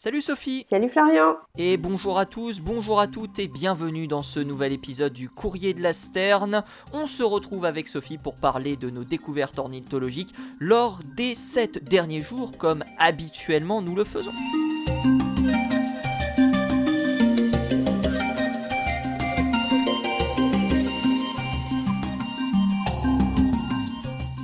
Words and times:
Salut 0.00 0.20
Sophie 0.20 0.64
Salut 0.70 0.88
Florian 0.88 1.34
Et 1.56 1.76
bonjour 1.76 2.20
à 2.20 2.24
tous, 2.24 2.60
bonjour 2.60 3.00
à 3.00 3.08
toutes 3.08 3.40
et 3.40 3.48
bienvenue 3.48 4.06
dans 4.06 4.22
ce 4.22 4.38
nouvel 4.38 4.72
épisode 4.72 5.12
du 5.12 5.28
Courrier 5.28 5.74
de 5.74 5.82
la 5.82 5.92
Sterne. 5.92 6.62
On 6.92 7.06
se 7.06 7.24
retrouve 7.24 7.64
avec 7.64 7.88
Sophie 7.88 8.16
pour 8.16 8.36
parler 8.36 8.76
de 8.76 8.90
nos 8.90 9.02
découvertes 9.02 9.58
ornithologiques 9.58 10.36
lors 10.60 11.00
des 11.16 11.34
7 11.34 11.82
derniers 11.82 12.20
jours 12.20 12.56
comme 12.56 12.84
habituellement 12.96 13.82
nous 13.82 13.96
le 13.96 14.04
faisons. 14.04 14.30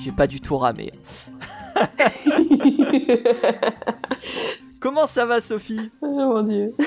J'ai 0.02 0.11
pas 0.16 0.27
du 0.27 0.41
tout 0.41 0.57
ramé. 0.57 0.91
Comment 4.84 5.06
ça 5.06 5.24
va, 5.24 5.40
Sophie? 5.40 5.90
Oh 6.02 6.08
mon 6.08 6.42
dieu. 6.42 6.74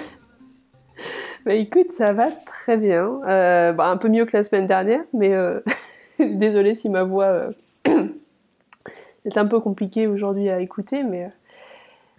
Bah 1.46 1.54
écoute, 1.54 1.94
ça 1.94 2.12
va 2.12 2.26
très 2.30 2.76
bien. 2.76 3.20
Euh, 3.26 3.72
bah, 3.72 3.88
un 3.88 3.96
peu 3.96 4.10
mieux 4.10 4.26
que 4.26 4.36
la 4.36 4.44
semaine 4.44 4.68
dernière, 4.68 5.02
mais 5.14 5.34
euh, 5.34 5.62
désolée 6.20 6.76
si 6.76 6.90
ma 6.90 7.04
voix 7.04 7.26
euh, 7.26 7.50
est 9.26 9.38
un 9.38 9.46
peu 9.46 9.62
compliquée 9.62 10.08
aujourd'hui 10.08 10.50
à 10.50 10.60
écouter, 10.60 11.04
mais 11.04 11.30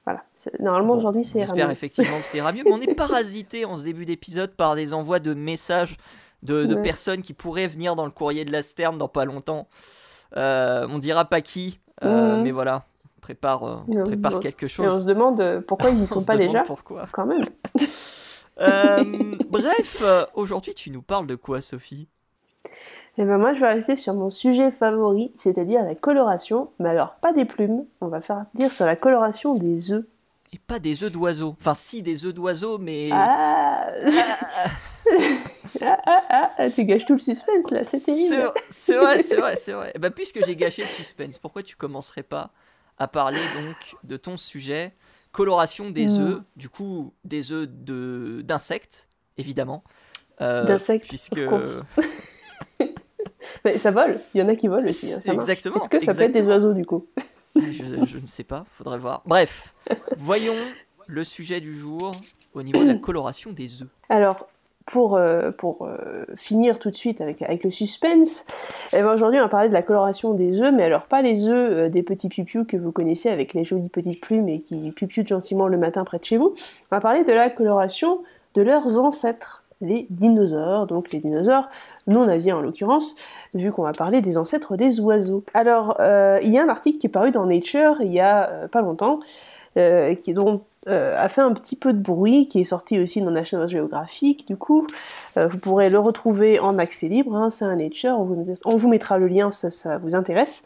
voilà. 0.06 0.22
Normalement, 0.60 0.94
aujourd'hui, 0.94 1.24
c'est 1.24 1.40
J'espère 1.40 1.70
effectivement 1.70 2.16
que 2.20 2.36
ira 2.36 2.52
mieux, 2.52 2.62
mais 2.64 2.72
on 2.72 2.80
est 2.80 2.94
parasité 2.94 3.66
en 3.66 3.76
ce 3.76 3.84
début 3.84 4.06
d'épisode 4.06 4.52
par 4.54 4.74
des 4.74 4.94
envois 4.94 5.18
de 5.18 5.34
messages 5.34 5.96
de, 6.42 6.74
personnes 6.76 7.20
qui 7.20 7.34
pourraient 7.34 7.66
venir 7.68 7.96
dans 7.96 8.06
le 8.06 8.12
courrier 8.12 8.46
de 8.46 8.52
la 8.52 8.62
Sterne 8.62 8.96
dans 8.96 9.08
pas 9.08 9.26
longtemps. 9.26 9.68
on 10.34 10.98
dira 10.98 11.26
pas 11.26 11.42
qui, 11.42 11.80
mhm. 12.02 12.42
mais 12.42 12.50
voilà 12.50 12.86
prépare, 13.28 13.64
euh, 13.64 14.04
prépare 14.04 14.40
quelque 14.40 14.66
chose. 14.68 14.86
Et 14.86 14.88
on 14.88 14.98
se 14.98 15.06
demande 15.06 15.38
euh, 15.40 15.60
pourquoi 15.60 15.90
ils 15.90 16.00
y 16.02 16.06
sont 16.06 16.24
pas 16.24 16.36
déjà. 16.36 16.62
Pourquoi 16.62 17.06
Quand 17.12 17.26
même. 17.26 17.44
Euh, 18.60 19.36
bref, 19.50 20.02
aujourd'hui 20.34 20.74
tu 20.74 20.90
nous 20.90 21.00
parles 21.00 21.28
de 21.28 21.36
quoi, 21.36 21.60
Sophie? 21.60 22.08
Eh 23.16 23.24
ben 23.24 23.38
moi 23.38 23.54
je 23.54 23.60
vais 23.60 23.68
rester 23.68 23.94
sur 23.94 24.14
mon 24.14 24.30
sujet 24.30 24.72
favori, 24.72 25.30
c'est-à-dire 25.38 25.84
la 25.84 25.94
coloration, 25.94 26.72
mais 26.80 26.88
alors 26.88 27.14
pas 27.22 27.32
des 27.32 27.44
plumes, 27.44 27.84
on 28.00 28.08
va 28.08 28.20
faire 28.20 28.46
dire 28.54 28.72
sur 28.72 28.84
la 28.84 28.96
coloration 28.96 29.54
des 29.54 29.92
œufs. 29.92 30.04
Et 30.52 30.58
pas 30.58 30.80
des 30.80 31.04
œufs 31.04 31.12
d'oiseaux. 31.12 31.54
Enfin 31.60 31.74
si 31.74 32.02
des 32.02 32.24
œufs 32.24 32.34
d'oiseaux, 32.34 32.78
mais... 32.78 33.10
Ah. 33.12 33.86
ah, 35.80 35.98
ah, 36.04 36.50
ah, 36.58 36.70
tu 36.74 36.84
gâches 36.84 37.04
tout 37.04 37.12
le 37.12 37.20
suspense 37.20 37.70
là, 37.70 37.84
c'est 37.84 38.00
terrible. 38.00 38.52
C'est 38.70 38.96
vrai, 38.96 39.22
c'est 39.22 39.36
vrai, 39.36 39.54
c'est 39.54 39.72
vrai. 39.72 39.92
Eh 39.94 40.00
ben, 40.00 40.10
puisque 40.10 40.44
j'ai 40.44 40.56
gâché 40.56 40.82
le 40.82 40.88
suspense, 40.88 41.38
pourquoi 41.38 41.62
tu 41.62 41.76
commencerais 41.76 42.24
pas? 42.24 42.50
À 42.98 43.08
parler 43.08 43.40
donc 43.54 43.96
de 44.04 44.16
ton 44.16 44.36
sujet, 44.36 44.94
coloration 45.32 45.90
des 45.90 46.06
mm. 46.06 46.20
œufs, 46.20 46.40
du 46.56 46.68
coup 46.68 47.14
des 47.24 47.52
œufs 47.52 47.68
de 47.68 48.42
d'insectes, 48.44 49.08
évidemment. 49.36 49.84
Euh, 50.40 50.64
d'insectes, 50.64 51.08
puisque 51.08 51.40
Mais 53.64 53.78
ça 53.78 53.90
vole, 53.90 54.20
il 54.34 54.40
y 54.40 54.42
en 54.42 54.48
a 54.48 54.54
qui 54.54 54.68
volent 54.68 54.86
aussi. 54.86 55.12
Hein, 55.12 55.20
exactement. 55.32 55.76
Est-ce 55.76 55.88
que 55.88 56.00
ça 56.00 56.14
peut 56.14 56.22
être 56.22 56.32
des 56.32 56.46
oiseaux 56.46 56.74
du 56.74 56.84
coup? 56.84 57.06
Je, 57.56 58.04
je, 58.06 58.18
ne 58.18 58.26
sais 58.26 58.44
pas, 58.44 58.66
faudrait 58.72 58.98
voir. 58.98 59.22
Bref, 59.26 59.74
voyons 60.18 60.54
le 61.06 61.24
sujet 61.24 61.60
du 61.60 61.76
jour 61.76 62.12
au 62.54 62.62
niveau 62.62 62.84
de 62.84 62.88
la 62.88 62.94
coloration 62.98 63.52
des 63.52 63.82
œufs. 63.82 63.88
Alors, 64.10 64.48
pour, 64.88 65.16
euh, 65.16 65.50
euh, 65.62 66.24
finir 66.34 66.78
tout 66.78 66.90
de 66.90 66.94
suite 66.94 67.20
avec, 67.20 67.62
le 67.62 67.70
suspense, 67.70 68.46
eh 68.94 69.02
ben, 69.02 69.14
aujourd'hui 69.14 69.38
on 69.38 69.42
va 69.42 69.48
parler 69.48 69.68
de 69.68 69.74
la 69.74 69.82
coloration 69.82 70.32
des 70.32 70.62
œufs, 70.62 70.72
mais 70.74 70.84
alors 70.84 71.02
pas 71.02 71.20
les 71.20 71.46
œufs 71.46 71.70
euh, 71.72 71.88
des 71.90 72.02
petits 72.02 72.30
pupius 72.30 72.66
que 72.66 72.76
vous 72.78 72.90
connaissez 72.90 73.28
avec 73.28 73.52
les 73.52 73.64
jolies 73.64 73.90
petites 73.90 74.22
plumes 74.22 74.48
et 74.48 74.62
qui 74.62 74.90
pupiutent 74.92 75.28
gentiment 75.28 75.68
le 75.68 75.76
matin 75.76 76.04
près 76.04 76.18
de 76.18 76.24
chez 76.24 76.38
vous. 76.38 76.54
On 76.90 76.96
va 76.96 77.00
parler 77.00 77.22
de 77.22 77.32
la 77.32 77.50
coloration 77.50 78.20
de 78.54 78.62
leurs 78.62 78.98
ancêtres, 78.98 79.64
les 79.82 80.06
dinosaures, 80.08 80.86
donc 80.86 81.12
les 81.12 81.20
dinosaures 81.20 81.68
non 82.06 82.26
aviens 82.26 82.56
en 82.56 82.62
l'occurrence, 82.62 83.14
vu 83.52 83.70
qu'on 83.70 83.82
va 83.82 83.92
parler 83.92 84.22
des 84.22 84.38
ancêtres 84.38 84.76
des 84.76 85.00
oiseaux. 85.00 85.44
Alors, 85.52 85.96
il 86.42 86.50
y 86.50 86.58
a 86.58 86.64
un 86.64 86.68
article 86.70 86.98
qui 86.98 87.06
est 87.06 87.10
paru 87.10 87.30
dans 87.30 87.44
Nature 87.44 87.98
il 88.00 88.12
y 88.12 88.18
a 88.18 88.66
pas 88.72 88.80
longtemps, 88.80 89.20
euh, 89.76 90.14
qui 90.14 90.32
donc 90.32 90.62
euh, 90.88 91.14
a 91.16 91.28
fait 91.28 91.42
un 91.42 91.52
petit 91.52 91.76
peu 91.76 91.92
de 91.92 92.00
bruit, 92.00 92.48
qui 92.48 92.60
est 92.60 92.64
sorti 92.64 92.98
aussi 92.98 93.20
dans 93.20 93.30
National 93.30 93.68
Geographic. 93.68 94.46
Du 94.46 94.56
coup, 94.56 94.86
euh, 95.36 95.46
vous 95.46 95.58
pourrez 95.58 95.90
le 95.90 95.98
retrouver 95.98 96.58
en 96.58 96.78
accès 96.78 97.08
libre. 97.08 97.36
Hein, 97.36 97.50
c'est 97.50 97.64
un 97.64 97.76
Nature. 97.76 98.18
On 98.18 98.76
vous, 98.76 98.88
mettra 98.88 99.18
le 99.18 99.28
lien 99.28 99.50
si 99.50 99.70
ça, 99.70 99.98
vous 99.98 100.14
intéresse. 100.14 100.62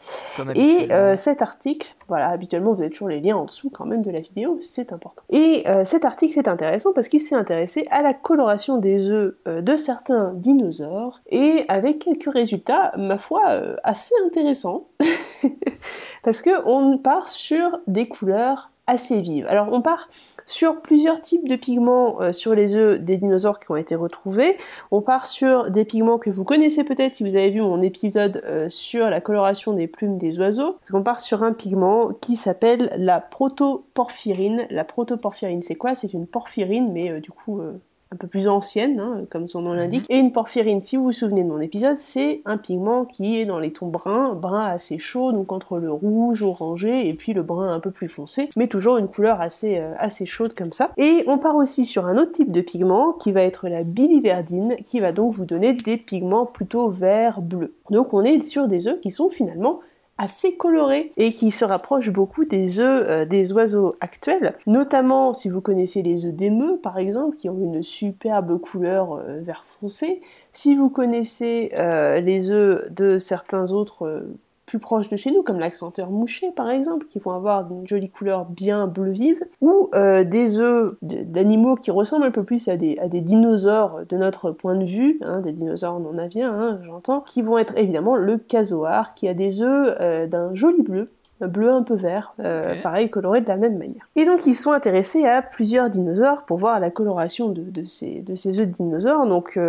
Et 0.55 0.87
cet 1.15 1.41
article, 1.41 1.93
voilà, 2.07 2.29
habituellement 2.29 2.73
vous 2.73 2.81
avez 2.81 2.89
toujours 2.89 3.09
les 3.09 3.19
liens 3.19 3.35
en 3.35 3.45
dessous 3.45 3.69
quand 3.69 3.85
même 3.85 4.01
de 4.01 4.11
la 4.11 4.21
vidéo, 4.21 4.59
c'est 4.61 4.93
important. 4.93 5.23
Et 5.29 5.65
cet 5.83 6.05
article 6.05 6.39
est 6.39 6.47
intéressant 6.47 6.93
parce 6.93 7.07
qu'il 7.07 7.21
s'est 7.21 7.35
intéressé 7.35 7.87
à 7.91 8.01
la 8.01 8.13
coloration 8.13 8.77
des 8.77 9.07
œufs 9.07 9.35
de 9.45 9.77
certains 9.77 10.33
dinosaures 10.33 11.21
et 11.29 11.65
avec 11.67 11.99
quelques 11.99 12.31
résultats, 12.31 12.93
ma 12.97 13.17
foi, 13.17 13.41
assez 13.83 14.13
intéressants. 14.25 14.87
parce 16.23 16.41
qu'on 16.41 16.97
part 16.97 17.27
sur 17.27 17.79
des 17.87 18.07
couleurs 18.07 18.71
assez 18.87 19.21
vive. 19.21 19.47
Alors 19.47 19.69
on 19.71 19.81
part 19.81 20.09
sur 20.45 20.81
plusieurs 20.81 21.21
types 21.21 21.47
de 21.47 21.55
pigments 21.55 22.21
euh, 22.21 22.33
sur 22.33 22.53
les 22.53 22.75
œufs 22.75 22.99
des 22.99 23.17
dinosaures 23.17 23.59
qui 23.59 23.71
ont 23.71 23.75
été 23.75 23.95
retrouvés. 23.95 24.57
On 24.91 25.01
part 25.01 25.27
sur 25.27 25.71
des 25.71 25.85
pigments 25.85 26.17
que 26.17 26.29
vous 26.29 26.43
connaissez 26.43 26.83
peut-être 26.83 27.15
si 27.15 27.23
vous 27.23 27.35
avez 27.35 27.49
vu 27.49 27.61
mon 27.61 27.81
épisode 27.81 28.41
euh, 28.45 28.69
sur 28.69 29.09
la 29.09 29.21
coloration 29.21 29.73
des 29.73 29.87
plumes 29.87 30.17
des 30.17 30.37
oiseaux. 30.39 30.77
Qu'on 30.91 31.03
part 31.03 31.21
sur 31.21 31.43
un 31.43 31.53
pigment 31.53 32.09
qui 32.13 32.35
s'appelle 32.35 32.91
la 32.97 33.19
protoporphyrine. 33.19 34.67
La 34.69 34.83
protoporphyrine 34.83 35.61
c'est 35.61 35.75
quoi? 35.75 35.95
C'est 35.95 36.13
une 36.13 36.27
porphyrine 36.27 36.91
mais 36.91 37.09
euh, 37.09 37.19
du 37.19 37.31
coup 37.31 37.61
un 38.13 38.15
peu 38.15 38.27
plus 38.27 38.47
ancienne, 38.47 38.99
hein, 38.99 39.23
comme 39.29 39.47
son 39.47 39.61
nom 39.61 39.73
l'indique. 39.73 40.07
Mhm. 40.09 40.15
Et 40.15 40.19
une 40.19 40.31
porphyrine, 40.31 40.81
si 40.81 40.97
vous 40.97 41.03
vous 41.03 41.11
souvenez 41.11 41.43
de 41.43 41.49
mon 41.49 41.59
épisode, 41.59 41.97
c'est 41.97 42.41
un 42.45 42.57
pigment 42.57 43.05
qui 43.05 43.39
est 43.39 43.45
dans 43.45 43.59
les 43.59 43.73
tons 43.73 43.87
bruns, 43.87 44.33
brun 44.35 44.65
assez 44.65 44.99
chaud, 44.99 45.31
donc 45.31 45.51
entre 45.51 45.79
le 45.79 45.91
rouge, 45.91 46.43
orangé, 46.43 47.07
et 47.09 47.13
puis 47.15 47.33
le 47.33 47.41
brun 47.41 47.73
un 47.73 47.79
peu 47.79 47.91
plus 47.91 48.07
foncé, 48.07 48.49
mais 48.55 48.67
toujours 48.67 48.97
une 48.97 49.07
couleur 49.07 49.41
assez, 49.41 49.77
euh, 49.77 49.93
assez 49.97 50.25
chaude 50.25 50.53
comme 50.53 50.71
ça. 50.71 50.91
Et 50.97 51.23
on 51.27 51.39
part 51.39 51.55
aussi 51.55 51.85
sur 51.85 52.05
un 52.05 52.17
autre 52.17 52.31
type 52.31 52.51
de 52.51 52.61
pigment, 52.61 53.13
qui 53.13 53.31
va 53.31 53.41
être 53.41 53.67
la 53.67 53.83
biliverdine, 53.83 54.75
qui 54.87 54.99
va 54.99 55.11
donc 55.11 55.33
vous 55.33 55.45
donner 55.45 55.73
des 55.73 55.97
pigments 55.97 56.45
plutôt 56.45 56.89
vert-bleu. 56.89 57.73
Donc 57.89 58.13
on 58.13 58.23
est 58.23 58.41
sur 58.43 58.67
des 58.67 58.87
œufs 58.87 58.99
qui 58.99 59.11
sont 59.11 59.29
finalement 59.29 59.79
assez 60.17 60.55
colorés 60.55 61.11
et 61.17 61.31
qui 61.31 61.51
se 61.51 61.65
rapproche 61.65 62.09
beaucoup 62.09 62.45
des 62.45 62.79
œufs 62.79 62.99
euh, 63.01 63.25
des 63.25 63.51
oiseaux 63.51 63.91
actuels, 63.99 64.55
notamment 64.67 65.33
si 65.33 65.49
vous 65.49 65.61
connaissez 65.61 66.01
les 66.03 66.25
œufs 66.25 66.33
d'émeu 66.33 66.77
par 66.81 66.99
exemple, 66.99 67.37
qui 67.37 67.49
ont 67.49 67.57
une 67.57 67.83
superbe 67.83 68.59
couleur 68.59 69.13
euh, 69.13 69.39
vert 69.41 69.63
foncé. 69.65 70.21
Si 70.51 70.75
vous 70.75 70.89
connaissez 70.89 71.71
euh, 71.79 72.19
les 72.19 72.51
œufs 72.51 72.91
de 72.91 73.17
certains 73.17 73.71
autres 73.71 74.23
plus 74.65 74.79
proches 74.79 75.09
de 75.09 75.15
chez 75.15 75.31
nous, 75.31 75.43
comme 75.43 75.59
l'accenteur 75.59 76.09
mouché 76.09 76.51
par 76.51 76.69
exemple, 76.69 77.05
qui 77.09 77.19
vont 77.19 77.31
avoir 77.31 77.69
une 77.69 77.87
jolie 77.87 78.09
couleur 78.09 78.45
bien 78.45 78.87
bleu 78.87 79.11
vive, 79.11 79.43
ou 79.61 79.89
euh, 79.93 80.23
des 80.23 80.59
œufs 80.59 80.91
d'animaux 81.01 81.75
qui 81.75 81.91
ressemblent 81.91 82.25
un 82.25 82.31
peu 82.31 82.43
plus 82.43 82.67
à 82.67 82.77
des, 82.77 82.97
dinosaures 83.21 84.01
de 84.07 84.17
notre 84.17 84.51
point 84.51 84.75
de 84.75 84.85
vue, 84.85 85.19
hein, 85.21 85.41
des 85.41 85.51
dinosaures 85.51 85.99
non 85.99 86.17
aviens, 86.17 86.53
hein, 86.53 86.79
j'entends, 86.85 87.21
qui 87.21 87.41
vont 87.41 87.57
être 87.57 87.77
évidemment 87.77 88.15
le 88.15 88.37
casoar, 88.37 89.13
qui 89.15 89.27
a 89.27 89.33
des 89.33 89.61
œufs 89.61 89.95
euh, 89.99 90.27
d'un 90.27 90.55
joli 90.55 90.81
bleu, 90.81 91.11
un 91.41 91.47
bleu 91.47 91.69
un 91.69 91.83
peu 91.83 91.95
vert, 91.95 92.33
euh, 92.39 92.81
pareil 92.81 93.09
coloré 93.09 93.41
de 93.41 93.47
la 93.47 93.57
même 93.57 93.77
manière. 93.77 94.07
Et 94.15 94.23
donc 94.23 94.45
ils 94.45 94.55
sont 94.55 94.71
intéressés 94.71 95.25
à 95.25 95.41
plusieurs 95.41 95.89
dinosaures 95.89 96.43
pour 96.43 96.57
voir 96.57 96.79
la 96.79 96.89
coloration 96.89 97.49
de, 97.49 97.83
ces, 97.83 98.21
de 98.21 98.35
ces 98.35 98.61
œufs 98.61 98.67
de 98.67 98.73
dinosaures. 98.73 99.25
Donc 99.27 99.59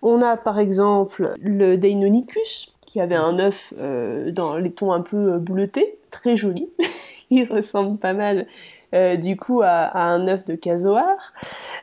on 0.00 0.22
a 0.22 0.36
par 0.38 0.58
exemple 0.58 1.34
le 1.42 1.76
Deinonychus, 1.76 2.72
qui 2.88 3.00
avait 3.00 3.14
un 3.14 3.38
œuf 3.38 3.74
euh, 3.78 4.30
dans 4.30 4.56
les 4.56 4.72
tons 4.72 4.92
un 4.92 5.02
peu 5.02 5.34
euh, 5.34 5.38
bleutés, 5.38 5.98
très 6.10 6.36
joli. 6.36 6.70
il 7.30 7.44
ressemble 7.44 7.98
pas 7.98 8.14
mal 8.14 8.46
euh, 8.94 9.16
du 9.16 9.36
coup 9.36 9.62
à, 9.62 9.98
un 9.98 10.28
œuf 10.28 10.44
de 10.44 10.54
casoar. 10.54 11.32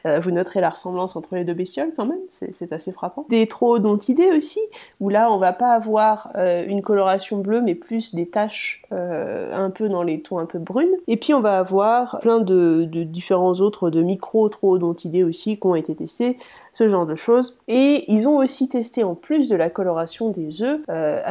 vous 0.06 0.32
noterez 0.32 0.62
la 0.62 0.70
ressemblance 0.70 1.16
entre 1.16 1.36
les 1.36 1.44
deux 1.44 1.54
bestioles 1.54 1.92
quand 1.96 2.06
même, 2.06 2.20
c'est 2.30 2.72
assez 2.72 2.92
frappant. 2.92 3.26
Des 3.30 3.48
troodontidés 3.48 4.30
aussi, 4.36 4.60
où 5.00 5.10
là 5.10 5.32
on 5.32 5.38
va 5.38 5.54
pas 5.54 5.72
avoir 5.72 6.32
une 6.36 6.82
coloration 6.82 7.38
bleue 7.40 7.62
mais 7.62 7.76
plus 7.76 8.14
des 8.14 8.28
taches 8.28 8.84
un 8.92 9.70
peu 9.72 9.90
dans 9.90 10.04
les 10.04 10.22
tons 10.22 10.38
un 10.38 10.46
peu 10.46 10.60
brunes. 10.60 10.96
Et 11.08 11.18
puis 11.18 11.34
on 11.34 11.42
va 11.42 11.58
avoir 11.58 12.20
plein 12.20 12.40
de, 12.40 12.84
différents 12.86 13.54
autres 13.54 13.90
de 13.90 14.02
micro-troodontidés 14.02 15.24
aussi 15.24 15.60
qui 15.60 15.68
ont 15.68 15.76
été 15.76 15.96
testés 15.96 16.38
ce 16.72 16.90
genre 16.90 17.06
de 17.06 17.16
choses. 17.16 17.58
Et 17.68 18.12
ils 18.12 18.28
ont 18.28 18.38
aussi 18.38 18.68
testé 18.68 19.04
en 19.04 19.16
plus 19.16 19.50
de 19.50 19.56
la 19.56 19.70
coloration 19.70 20.30
des 20.30 20.62
œufs, 20.62 20.82
euh, 20.90 21.22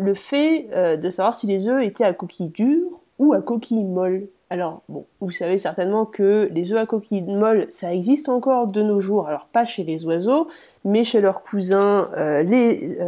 le 0.00 0.14
fait 0.14 0.68
euh, 0.72 0.96
de 0.96 1.10
savoir 1.10 1.34
si 1.34 1.46
les 1.46 1.68
œufs 1.68 1.84
étaient 1.84 2.04
à 2.04 2.12
coquille 2.12 2.48
dure 2.48 2.90
ou 3.18 3.32
à 3.32 3.42
coquille 3.42 3.84
molle. 3.84 4.28
Alors, 4.50 4.82
bon, 4.88 5.04
vous 5.20 5.30
savez 5.30 5.58
certainement 5.58 6.06
que 6.06 6.48
les 6.52 6.72
œufs 6.72 6.78
à 6.78 6.86
coquille 6.86 7.22
molle, 7.22 7.66
ça 7.68 7.92
existe 7.92 8.28
encore 8.28 8.66
de 8.66 8.82
nos 8.82 9.00
jours. 9.00 9.28
Alors, 9.28 9.46
pas 9.46 9.64
chez 9.64 9.84
les 9.84 10.04
oiseaux, 10.06 10.48
mais 10.84 11.04
chez 11.04 11.20
leurs 11.20 11.42
cousins, 11.42 12.06
euh, 12.16 12.42
les, 12.42 12.98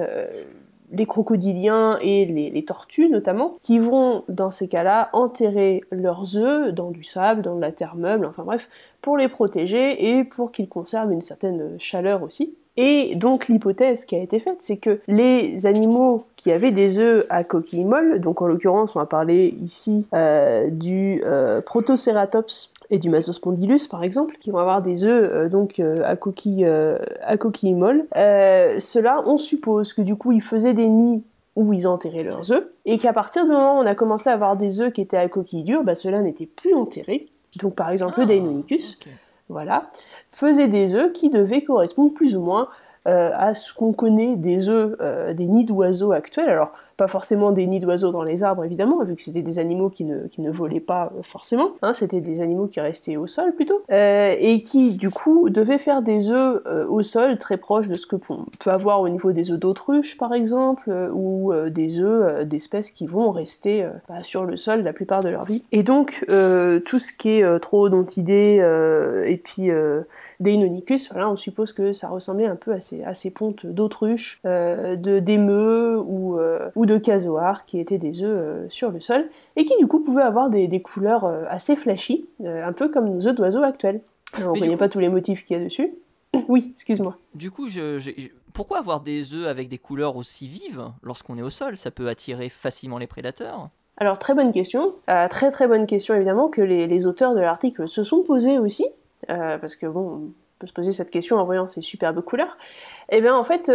les 0.93 1.07
crocodiliens 1.07 1.99
et 2.01 2.25
les, 2.27 2.65
tortues 2.65 3.09
notamment, 3.09 3.57
qui 3.63 3.79
vont 3.79 4.25
dans 4.29 4.51
ces 4.51 4.69
cas-là 4.69 5.11
enterrer 5.13 5.83
leurs 5.91 6.37
œufs 6.37 6.73
dans 6.73 6.91
du 6.91 7.05
sable, 7.05 7.43
dans 7.43 7.57
de 7.57 7.61
la 7.61 7.73
terre 7.73 7.97
meuble, 7.97 8.27
enfin 8.27 8.45
bref, 8.45 8.69
pour 9.01 9.17
les 9.17 9.29
protéger 9.29 10.11
et 10.11 10.25
pour 10.25 10.53
qu'ils 10.53 10.69
conservent 10.69 11.13
une 11.13 11.21
certaine 11.21 11.79
chaleur 11.79 12.23
aussi. 12.23 12.55
Et 12.77 13.13
donc 13.17 13.49
l'hypothèse 13.49 14.05
qui 14.05 14.15
a 14.17 14.21
été 14.21 14.39
faite, 14.39 14.59
c'est 14.61 14.77
que 14.77 15.01
les 15.09 15.67
animaux 15.67 16.23
qui 16.37 16.53
avaient 16.53 16.71
des 16.71 16.99
œufs 16.99 17.27
à 17.29 17.45
coquille 17.45 17.85
molle, 17.85 18.21
donc 18.21 18.43
en 18.43 18.47
l'occurrence 18.47 18.97
on 18.97 19.01
va 19.01 19.07
parler 19.07 19.49
ici 19.61 20.07
euh, 20.15 20.71
du 20.71 21.21
euh, 21.25 21.61
Protoceratops 21.61 22.73
et 22.91 22.99
du 22.99 23.11
Masospondylus 23.11 23.89
par 23.91 24.03
exemple, 24.03 24.37
qui 24.41 24.51
vont 24.51 24.59
avoir 24.59 24.83
des 24.83 25.05
œufs 25.05 25.31
euh, 25.33 25.49
donc 25.49 25.81
à 25.81 26.17
coquille 26.17 26.65
à 26.65 27.37
coquille 27.37 27.75
molle, 27.75 28.07
ceux-là 28.15 29.23
on 29.27 29.37
suppose 29.37 29.93
que 29.93 30.03
du 30.03 30.17
coup 30.17 30.33
ils 30.33 30.43
faisaient 30.43 30.75
des 30.75 30.89
nids 30.89 31.23
où 31.57 31.73
ils 31.73 31.87
enterraient 31.89 32.23
leurs 32.23 32.53
œufs, 32.53 32.65
et 32.87 32.99
qu'à 32.99 33.13
partir 33.13 33.45
du 33.45 33.51
moment 33.51 33.79
où 33.79 33.83
on 33.83 33.87
a 33.87 33.95
commencé 33.95 34.31
à 34.31 34.35
avoir 34.35 34.57
des 34.57 34.81
œufs 34.81 34.93
qui 34.93 35.01
étaient 35.01 35.17
à 35.17 35.29
coquille 35.29 35.65
dure, 35.65 35.83
bah, 35.83 35.95
ceux-là 35.95 36.23
n'étaient 36.23 36.47
plus 36.47 36.75
enterrés. 36.75 37.27
Donc 37.61 37.75
par 37.75 37.91
exemple 37.91 38.19
le 38.19 38.25
ah, 38.25 38.27
Deinonychus, 38.27 38.99
voilà, 39.51 39.91
faisait 40.31 40.69
des 40.69 40.95
œufs 40.95 41.13
qui 41.13 41.29
devaient 41.29 41.63
correspondre 41.63 42.15
plus 42.15 42.37
ou 42.37 42.41
moins 42.41 42.69
euh, 43.09 43.31
à 43.35 43.55
ce 43.55 43.75
qu'on 43.75 43.93
connaît 43.93 44.37
des 44.37 44.69
œufs, 44.69 44.97
euh, 45.01 45.33
des 45.35 45.47
nids 45.47 45.65
d'oiseaux 45.65 46.13
actuels. 46.13 46.61
Pas 47.01 47.09
forcément 47.09 47.51
des 47.51 47.67
nids 47.67 47.81
d'oiseaux 47.81 48.13
dans 48.13 48.25
les 48.25 48.43
arbres 48.43 48.63
évidemment, 48.63 49.03
vu 49.05 49.17
que 49.17 49.23
c'était 49.23 49.41
des 49.41 49.59
animaux 49.59 49.89
qui 49.89 50.05
ne, 50.05 50.27
qui 50.27 50.43
ne 50.43 50.51
volaient 50.51 50.81
pas 50.81 51.11
euh, 51.17 51.23
forcément, 51.23 51.71
hein, 51.81 51.95
c'était 51.95 52.21
des 52.21 52.43
animaux 52.43 52.67
qui 52.67 52.79
restaient 52.79 53.17
au 53.17 53.27
sol 53.27 53.55
plutôt, 53.55 53.81
euh, 53.91 54.35
et 54.39 54.61
qui 54.61 54.99
du 54.99 55.09
coup 55.09 55.49
devaient 55.49 55.79
faire 55.79 56.03
des 56.03 56.31
œufs 56.31 56.61
euh, 56.67 56.87
au 56.87 57.03
sol 57.03 57.39
très 57.39 57.57
proches 57.57 57.89
de 57.89 57.95
ce 57.95 58.07
que 58.07 58.17
on 58.29 58.45
peut 58.63 58.71
avoir 58.71 59.01
au 59.01 59.09
niveau 59.09 59.33
des 59.33 59.51
œufs 59.51 59.59
d'autruche 59.59 60.19
par 60.19 60.35
exemple, 60.35 60.91
ou 61.15 61.55
des 61.71 61.99
œufs 61.99 62.47
d'espèces 62.47 62.91
qui 62.91 63.07
vont 63.07 63.31
rester 63.31 63.89
bah, 64.07 64.23
sur 64.23 64.45
le 64.45 64.59
sol 64.59 64.83
la 64.83 64.93
plupart 64.93 65.23
de 65.23 65.31
leur 65.31 65.45
vie. 65.45 65.65
Et 65.73 65.83
donc 65.83 66.23
tout 66.29 66.99
ce 66.99 67.13
qui 67.17 67.31
est 67.31 67.61
troodontidés 67.61 68.63
et 69.25 69.37
puis 69.39 69.71
Deinonychus, 70.39 71.09
voilà, 71.11 71.31
on 71.31 71.37
suppose 71.37 71.73
que 71.73 71.95
ça 71.95 72.09
ressemblait 72.09 72.47
un 72.47 72.57
peu 72.57 72.73
à 72.73 72.83
ces, 72.83 73.03
à 73.05 73.15
ces 73.15 73.31
pontes 73.31 73.65
d'autruche, 73.65 74.41
de 74.45 75.19
d'émeux 75.19 75.99
ou, 75.99 76.39
ou 76.77 76.87
de 76.87 76.90
casoars 76.99 77.65
qui 77.65 77.79
étaient 77.79 77.99
des 77.99 78.23
œufs 78.23 78.37
euh, 78.37 78.67
sur 78.69 78.91
le 78.91 79.01
sol 79.01 79.29
et 79.57 79.65
qui 79.65 79.77
du 79.79 79.87
coup 79.87 80.01
pouvaient 80.01 80.23
avoir 80.23 80.51
des, 80.51 80.83
couleurs 80.83 81.25
euh, 81.25 81.45
assez 81.49 81.77
flashy, 81.77 82.29
euh, 82.45 82.67
un 82.67 82.73
peu 82.73 82.89
comme 82.89 83.09
nos 83.09 83.27
œufs 83.27 83.35
d'oiseaux 83.35 83.63
actuels. 83.63 84.01
on 84.39 84.55
ne 84.55 84.61
connaît 84.61 84.77
pas 84.77 84.89
tous 84.89 84.99
les 84.99 85.09
motifs 85.09 85.45
qu'il 85.45 85.57
y 85.57 85.61
a 85.61 85.65
dessus. 85.65 85.91
oui, 86.49 86.71
excuse-moi. 86.73 87.17
Du 87.35 87.51
coup, 87.51 87.69
pourquoi 88.53 88.79
avoir 88.79 89.01
des 89.01 89.35
œufs 89.35 89.47
avec 89.47 89.69
des 89.69 89.79
couleurs 89.79 90.17
aussi 90.17 90.47
vives 90.47 90.85
lorsqu'on 91.03 91.37
est 91.39 91.43
au 91.43 91.51
sol? 91.51 91.77
Ça 91.77 91.91
peut 91.91 92.09
attirer 92.09 92.49
facilement 92.49 92.99
les 92.99 93.07
prédateurs? 93.07 93.69
Alors 93.97 94.19
très 94.19 94.35
bonne 94.35 94.51
question, 94.51 94.87
très 95.29 95.51
très 95.51 95.69
bonne 95.69 95.87
question 95.87 96.15
évidemment 96.15 96.49
que 96.49 96.63
les, 96.63 97.05
auteurs 97.05 97.35
de 97.35 97.41
l'article 97.41 97.87
se 97.87 98.03
sont 98.03 98.23
posés 98.23 98.59
aussi, 98.59 98.87
parce 99.27 99.77
que 99.77 99.85
bon, 99.85 100.01
on 100.01 100.33
peut 100.59 100.67
se 100.67 100.73
poser 100.73 100.93
cette 100.93 101.11
question 101.11 101.37
en 101.37 101.45
voyant 101.45 101.69
ces 101.69 101.83
superbes 101.83 102.23
couleurs. 102.23 102.57
Eh 103.11 103.21
bien 103.21 103.37
en 103.37 103.45
fait, 103.45 103.71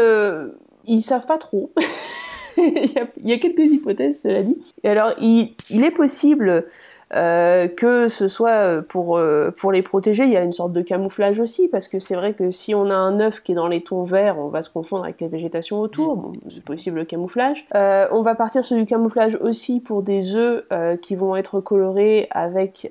ils 0.85 1.01
savent 1.01 1.27
pas 1.27 1.37
trop. 1.37 1.71
il, 2.57 2.91
y 3.23 3.33
a, 3.33 3.37
quelques 3.37 3.71
hypothèses, 3.71 4.21
cela 4.21 4.43
dit. 4.43 4.57
Et 4.83 4.89
alors, 4.89 5.13
il, 5.19 5.55
est 5.83 5.91
possible 5.91 6.65
euh, 7.13 7.67
que 7.67 8.07
ce 8.07 8.27
soit 8.27 8.49
euh, 8.49 8.81
pour, 8.81 9.17
euh, 9.17 9.51
pour 9.55 9.71
les 9.71 9.83
protéger, 9.83 10.23
il 10.23 10.31
y 10.31 10.37
a 10.37 10.41
une 10.41 10.51
sorte 10.51 10.73
de 10.73 10.81
camouflage 10.81 11.39
aussi, 11.39 11.67
parce 11.67 11.87
que 11.87 11.99
c'est 11.99 12.15
vrai 12.15 12.33
que 12.33 12.49
si 12.49 12.73
on 12.73 12.89
a 12.89 12.95
un 12.95 13.19
œuf 13.19 13.43
qui 13.43 13.51
est 13.51 13.55
dans 13.55 13.67
les 13.67 13.81
tons 13.81 14.03
verts, 14.03 14.39
on 14.39 14.47
va 14.47 14.63
se 14.63 14.71
confondre 14.71 15.03
avec 15.03 15.21
la 15.21 15.27
végétation 15.27 15.79
autour, 15.79 16.17
bon, 16.17 16.33
c'est 16.49 16.63
possible 16.63 16.97
le 16.97 17.05
camouflage. 17.05 17.67
on 17.73 18.21
va 18.21 18.35
partir 18.35 18.65
sur 18.65 18.75
du 18.75 18.85
camouflage 18.85 19.37
aussi 19.39 19.81
pour 19.81 20.01
des 20.01 20.35
œufs 20.35 20.65
qui 21.01 21.15
vont 21.15 21.35
être 21.35 21.59
colorés 21.59 22.27
avec 22.31 22.89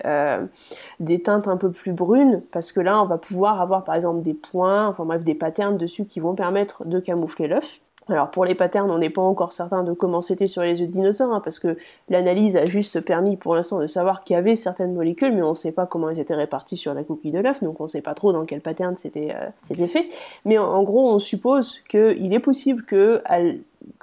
des 1.00 1.22
teintes 1.22 1.49
un 1.49 1.56
peu 1.56 1.70
plus 1.70 1.93
brunes, 1.93 2.43
parce 2.52 2.70
que 2.70 2.81
là 2.81 3.02
on 3.02 3.06
va 3.06 3.19
pouvoir 3.19 3.61
avoir 3.61 3.84
par 3.84 3.96
exemple 3.96 4.22
des 4.22 4.34
points, 4.34 4.87
enfin 4.87 5.05
bref 5.05 5.25
des 5.25 5.34
patterns 5.34 5.76
dessus 5.76 6.06
qui 6.06 6.20
vont 6.20 6.34
permettre 6.34 6.84
de 6.87 7.00
camoufler 7.00 7.49
l'œuf. 7.49 7.81
Alors 8.08 8.30
pour 8.30 8.44
les 8.44 8.54
patterns, 8.54 8.90
on 8.90 8.98
n'est 8.98 9.10
pas 9.10 9.22
encore 9.22 9.52
certain 9.52 9.82
de 9.82 9.92
comment 9.92 10.20
c'était 10.20 10.46
sur 10.46 10.62
les 10.62 10.80
œufs 10.80 10.88
de 10.88 10.92
dinosaures, 10.92 11.32
hein, 11.32 11.40
parce 11.42 11.58
que 11.58 11.78
l'analyse 12.08 12.56
a 12.56 12.64
juste 12.64 13.04
permis 13.04 13.36
pour 13.36 13.54
l'instant 13.54 13.78
de 13.78 13.86
savoir 13.86 14.24
qu'il 14.24 14.34
y 14.34 14.36
avait 14.36 14.56
certaines 14.56 14.92
molécules, 14.94 15.32
mais 15.32 15.42
on 15.42 15.50
ne 15.50 15.54
sait 15.54 15.72
pas 15.72 15.86
comment 15.86 16.10
elles 16.10 16.18
étaient 16.18 16.34
réparties 16.34 16.76
sur 16.76 16.92
la 16.92 17.04
coquille 17.04 17.32
de 17.32 17.38
l'œuf, 17.38 17.62
donc 17.62 17.80
on 17.80 17.84
ne 17.84 17.88
sait 17.88 18.02
pas 18.02 18.14
trop 18.14 18.32
dans 18.32 18.44
quel 18.44 18.60
pattern 18.60 18.96
c'était 18.96 19.34
euh, 19.34 19.86
fait. 19.86 20.08
Mais 20.44 20.58
en, 20.58 20.82
gros, 20.82 21.10
on 21.10 21.18
suppose 21.18 21.80
qu'il 21.88 22.34
est 22.34 22.40
possible 22.40 22.84
que 22.84 23.22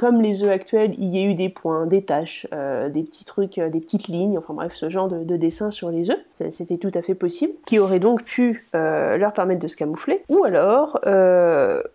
comme 0.02 0.20
les 0.20 0.42
œufs 0.42 0.50
actuels, 0.50 0.96
il 0.98 1.16
y 1.16 1.24
a 1.24 1.30
eu 1.30 1.36
des 1.36 1.50
points, 1.50 1.86
des 1.86 2.02
taches, 2.02 2.48
euh, 2.56 2.90
des 2.90 3.04
petits 3.04 3.24
trucs, 3.24 3.60
euh, 3.60 3.70
des 3.70 3.80
petites 3.80 4.08
lignes, 4.08 4.36
enfin 4.36 4.56
bref, 4.56 4.74
ce 4.74 4.90
genre 4.90 5.08
de, 5.08 5.38
dessin 5.38 5.70
sur 5.70 5.92
les 5.92 6.10
œufs, 6.10 6.18
c'était 6.50 6.80
tout 6.80 6.90
à 6.96 7.04
fait 7.04 7.14
possible, 7.14 7.54
qui 7.68 7.78
aurait 7.78 8.00
donc 8.00 8.24
pu 8.24 8.64
euh, 8.74 9.18
leur 9.18 9.32
permettre 9.32 9.62
de 9.62 9.68
se 9.68 9.76
camoufler. 9.76 10.24
Ou 10.30 10.44
alors, 10.44 11.00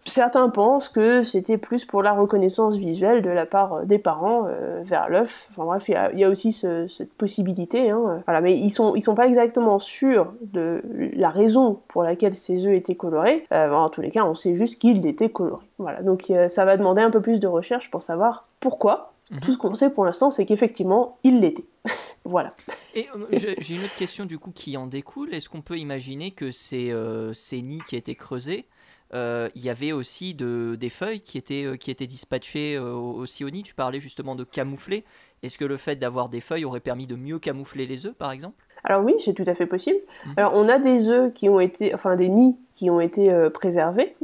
certains 0.05 0.49
pensent 0.51 0.89
que 0.89 1.25
c'était 1.25 1.59
plus 1.59 1.85
pour 1.85 2.01
la 2.01 2.13
reconnaissance 2.13 2.77
visuelle 2.77 3.23
de 3.23 3.31
la 3.31 3.45
part 3.45 3.85
des 3.85 3.99
parents 3.99 4.47
vers 4.85 5.09
l'œuf. 5.09 5.49
Enfin 5.51 5.65
bref, 5.65 5.89
il 5.89 6.21
y, 6.21 6.25
a 6.25 6.29
aussi 6.29 6.53
cette 6.53 7.13
possibilité. 7.15 7.91
Hein. 7.91 8.23
Voilà, 8.27 8.41
mais 8.41 8.57
ils 8.57 8.71
sont, 8.71 8.95
ils 8.95 9.03
sont 9.03 9.17
pas 9.17 9.27
exactement 9.27 9.81
sûrs 9.81 10.33
de 10.43 10.81
la 11.17 11.31
raison 11.31 11.81
pour 11.89 12.05
laquelle 12.05 12.37
ces 12.37 12.67
œufs 12.67 12.75
étaient 12.75 12.95
colorés. 12.95 13.45
en 13.51 13.89
tous 13.89 14.01
les 14.01 14.11
cas, 14.11 14.25
on 14.25 14.37
sait 14.37 14.55
juste 14.55 14.79
qu'ils 14.79 15.05
étaient 15.09 15.31
colorés. 15.31 15.65
Voilà, 15.79 16.03
donc 16.03 16.33
ça 16.49 16.65
va 16.65 16.77
demander 16.77 17.03
un 17.03 17.11
peu 17.11 17.21
plus 17.21 17.41
de 17.41 17.49
recherche 17.49 17.91
pour 17.97 18.03
savoir 18.03 18.47
pourquoi. 18.61 19.15
Mhm. 19.31 19.41
Tout 19.41 19.53
ce 19.53 19.59
qu'on 19.59 19.75
sait 19.75 19.89
pour 19.89 20.05
l'instant, 20.05 20.31
c'est 20.31 20.45
qu'effectivement, 20.45 21.17
il 21.25 21.41
l'était. 21.41 21.65
voilà. 22.27 22.51
Et 22.95 23.07
euh, 23.17 23.55
j'ai 23.59 23.75
une 23.75 23.85
autre 23.85 23.97
question 23.97 24.27
du 24.27 24.39
coup 24.39 24.51
qui 24.51 24.77
en 24.77 24.87
découle. 24.87 25.33
Est-ce 25.33 25.49
qu'on 25.49 25.63
peut 25.63 25.79
imaginer 25.79 26.31
que 26.31 26.51
ces, 26.51 26.91
euh, 26.91 27.33
ces 27.33 27.63
nids 27.63 27.81
qui 27.89 27.97
étaient 27.97 28.15
creusés, 28.15 28.67
euh, 29.15 29.49
il 29.55 29.65
y 29.65 29.71
avait 29.71 29.93
aussi 29.93 30.35
de, 30.35 30.77
des 30.79 30.91
feuilles 30.91 31.23
qui 31.23 31.39
étaient, 31.39 31.79
qui 31.81 31.91
étaient 31.91 32.07
dispatchées 32.07 32.77
aussi 32.79 33.47
au 33.47 33.49
nid? 33.49 33.63
Tu 33.63 33.75
parlais 33.75 33.99
justement 33.99 34.35
de 34.35 34.45
camoufler. 34.45 35.03
Est-ce 35.43 35.57
que 35.57 35.65
le 35.65 35.79
fait 35.79 35.97
d'avoir 35.97 36.29
des 36.29 36.41
feuilles 36.41 36.67
aurait 36.67 36.81
permis 36.81 37.07
de 37.07 37.17
mieux 37.17 37.39
camoufler 37.39 37.87
les 37.87 38.05
œufs, 38.05 38.15
par 38.15 38.31
exemple? 38.31 38.63
Alors 38.85 39.03
oui, 39.03 39.15
c'est 39.21 39.33
tout 39.33 39.45
à 39.47 39.55
fait 39.55 39.67
possible. 39.67 40.01
Mhm. 40.27 40.35
Alors 40.37 40.53
on 40.55 40.69
a 40.69 40.79
des 40.79 41.09
œufs 41.09 41.33
qui 41.33 41.49
ont 41.49 41.61
été, 41.61 41.95
enfin 41.95 42.15
des 42.15 42.29
nids 42.29 42.59
qui 42.75 42.91
ont 42.91 43.01
été 43.01 43.49
préservés 43.55 44.15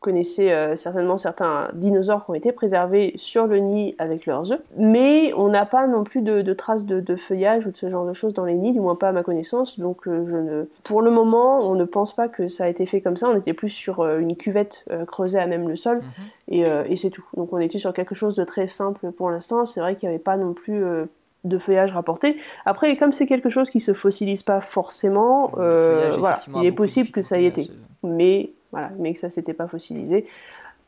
connaissez 0.00 0.50
euh, 0.50 0.76
certainement 0.76 1.18
certains 1.18 1.68
dinosaures 1.74 2.24
qui 2.24 2.30
ont 2.30 2.34
été 2.34 2.52
préservés 2.52 3.12
sur 3.16 3.46
le 3.46 3.58
nid 3.58 3.94
avec 3.98 4.24
leurs 4.24 4.50
œufs, 4.50 4.60
mais 4.78 5.32
on 5.34 5.48
n'a 5.48 5.66
pas 5.66 5.86
non 5.86 6.04
plus 6.04 6.22
de, 6.22 6.52
traces 6.54 6.86
de, 6.86 7.16
feuillage 7.16 7.66
ou 7.66 7.70
de 7.70 7.76
ce 7.76 7.90
genre 7.90 8.06
de 8.06 8.14
choses 8.14 8.32
dans 8.32 8.46
les 8.46 8.54
nids, 8.54 8.72
du 8.72 8.80
moins 8.80 8.96
pas 8.96 9.10
à 9.10 9.12
ma 9.12 9.22
connaissance. 9.22 9.78
Donc 9.78 10.08
euh, 10.08 10.24
je 10.26 10.36
ne, 10.36 10.64
pour 10.84 11.02
le 11.02 11.10
moment, 11.10 11.60
on 11.60 11.74
ne 11.74 11.84
pense 11.84 12.16
pas 12.16 12.28
que 12.28 12.48
ça 12.48 12.64
a 12.64 12.68
été 12.68 12.86
fait 12.86 13.02
comme 13.02 13.18
ça. 13.18 13.28
On 13.28 13.36
était 13.36 13.52
plus 13.52 13.68
sur 13.68 14.00
euh, 14.00 14.18
une 14.18 14.36
cuvette 14.36 14.84
creusée 15.06 15.38
à 15.38 15.46
même 15.46 15.68
le 15.68 15.76
sol 15.76 16.00
mhm. 16.48 16.64
et, 16.88 16.96
c'est 16.96 17.10
tout. 17.10 17.24
Donc 17.36 17.52
on 17.52 17.58
était 17.58 17.78
sur 17.78 17.92
quelque 17.92 18.14
chose 18.14 18.34
de 18.34 18.44
très 18.44 18.68
simple 18.68 19.12
pour 19.12 19.30
l'instant. 19.30 19.66
C'est 19.66 19.80
vrai 19.80 19.94
qu'il 19.94 20.08
n'y 20.08 20.14
avait 20.14 20.22
pas 20.22 20.36
non 20.36 20.54
plus 20.54 20.82
de 21.44 21.58
feuillage 21.58 21.92
rapporté. 21.92 22.36
Après, 22.64 22.96
comme 22.96 23.12
c'est 23.12 23.26
quelque 23.26 23.50
chose 23.50 23.68
qui 23.68 23.80
se 23.80 23.92
fossilise 23.92 24.42
pas 24.42 24.60
forcément, 24.62 25.50
voilà, 25.54 26.38
il 26.56 26.64
est 26.64 26.72
possible 26.72 27.10
que 27.10 27.20
ça 27.20 27.38
ait 27.38 27.44
été. 27.44 27.70
Mais 28.02 28.50
voilà, 28.72 28.90
mais 28.98 29.14
que 29.14 29.20
ça 29.20 29.30
s'était 29.30 29.54
pas 29.54 29.68
fossilisé. 29.68 30.26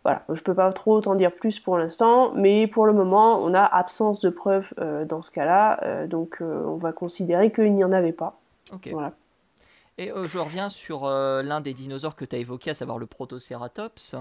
Voilà, 0.04 0.24
je 0.32 0.42
peux 0.42 0.54
pas 0.54 0.72
trop 0.72 1.00
t'en 1.00 1.14
dire 1.14 1.32
plus 1.32 1.60
pour 1.60 1.78
l'instant, 1.78 2.32
mais 2.34 2.66
pour 2.66 2.86
le 2.86 2.92
moment, 2.92 3.38
on 3.38 3.54
a 3.54 3.62
absence 3.62 4.18
de 4.18 4.30
preuves 4.30 4.74
euh, 4.80 5.04
dans 5.04 5.22
ce 5.22 5.30
cas-là, 5.30 5.78
euh, 5.84 6.06
donc 6.08 6.38
euh, 6.40 6.64
on 6.66 6.76
va 6.76 6.92
considérer 6.92 7.52
qu'il 7.52 7.72
n'y 7.72 7.84
en 7.84 7.92
avait 7.92 8.12
pas. 8.12 8.40
Ok. 8.72 8.88
Voilà. 8.90 9.12
Et 9.98 10.10
je 10.24 10.38
reviens 10.38 10.70
sur 10.70 11.06
l'un 11.06 11.60
des 11.60 11.74
dinosaures 11.74 12.16
que 12.16 12.24
tu 12.24 12.34
as 12.34 12.38
évoqué, 12.38 12.70
à 12.70 12.74
savoir 12.74 12.96
le 12.96 13.04
Protoceratops. 13.04 14.16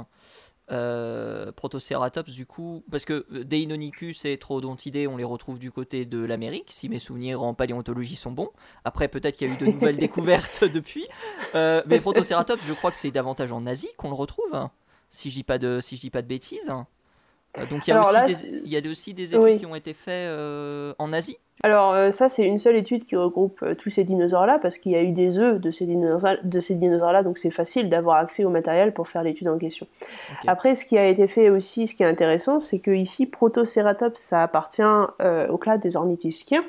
Euh, 0.71 1.51
Protoceratops, 1.51 2.31
du 2.31 2.45
coup, 2.45 2.83
parce 2.89 3.03
que 3.03 3.25
euh, 3.33 3.43
Deinonychus 3.43 4.15
et 4.23 4.37
Troodontidés, 4.37 5.05
on 5.05 5.17
les 5.17 5.23
retrouve 5.25 5.59
du 5.59 5.69
côté 5.69 6.05
de 6.05 6.23
l'Amérique, 6.23 6.69
si 6.69 6.87
mes 6.87 6.99
souvenirs 6.99 7.43
en 7.43 7.53
paléontologie 7.53 8.15
sont 8.15 8.31
bons. 8.31 8.51
Après, 8.85 9.09
peut-être 9.09 9.35
qu'il 9.35 9.49
y 9.49 9.51
a 9.51 9.53
eu 9.53 9.57
de 9.57 9.65
nouvelles 9.65 9.97
découvertes 9.97 10.63
depuis. 10.71 11.07
Euh, 11.55 11.81
mais 11.87 11.99
Protoceratops, 11.99 12.63
je 12.65 12.73
crois 12.73 12.91
que 12.91 12.97
c'est 12.97 13.11
davantage 13.11 13.51
en 13.51 13.65
Asie 13.65 13.89
qu'on 13.97 14.09
le 14.09 14.15
retrouve, 14.15 14.53
hein, 14.53 14.71
si 15.09 15.29
je 15.29 15.35
dis 15.35 15.43
pas 15.43 15.57
de, 15.57 15.79
si 15.81 15.97
je 15.97 16.01
dis 16.01 16.09
pas 16.09 16.21
de 16.21 16.27
bêtises. 16.27 16.71
Donc 17.69 17.85
il 17.85 17.89
y, 17.89 17.93
a 17.93 17.99
aussi 17.99 18.49
des, 18.49 18.61
il 18.63 18.71
y 18.71 18.77
a 18.77 18.89
aussi 18.89 19.13
des 19.13 19.35
études 19.35 19.59
qui 19.59 19.65
ont 19.65 19.75
été 19.75 19.93
faites 19.93 20.31
en 20.97 21.11
Asie 21.11 21.37
alors 21.63 21.93
euh, 21.93 22.11
ça, 22.11 22.27
c'est 22.27 22.45
une 22.45 22.57
seule 22.57 22.75
étude 22.75 23.05
qui 23.05 23.15
regroupe 23.15 23.61
euh, 23.61 23.75
tous 23.75 23.91
ces 23.91 24.03
dinosaures-là, 24.03 24.57
parce 24.59 24.77
qu'il 24.77 24.93
y 24.93 24.95
a 24.95 25.03
eu 25.03 25.11
des 25.11 25.37
œufs 25.37 25.59
de 25.59 25.71
ces 25.71 25.85
dinosaures-là, 25.85 27.23
donc 27.23 27.37
c'est 27.37 27.51
facile 27.51 27.89
d'avoir 27.89 28.17
accès 28.17 28.45
au 28.45 28.49
matériel 28.49 28.93
pour 28.93 29.07
faire 29.07 29.21
l'étude 29.21 29.47
en 29.47 29.57
question. 29.57 29.85
Après, 30.47 30.73
ce 30.75 30.85
qui 30.85 30.97
a 30.97 31.07
été 31.07 31.27
fait 31.27 31.49
aussi, 31.49 31.85
ce 31.87 31.93
qui 31.93 32.03
est 32.03 32.07
intéressant, 32.07 32.59
c'est 32.59 32.79
que 32.79 32.91
ici, 32.91 33.27
Protoceratops, 33.27 34.19
ça 34.19 34.41
appartient 34.41 34.81
euh, 34.81 35.47
au 35.49 35.57
clade 35.57 35.81
des 35.81 35.95
ornithischiens, 35.95 36.63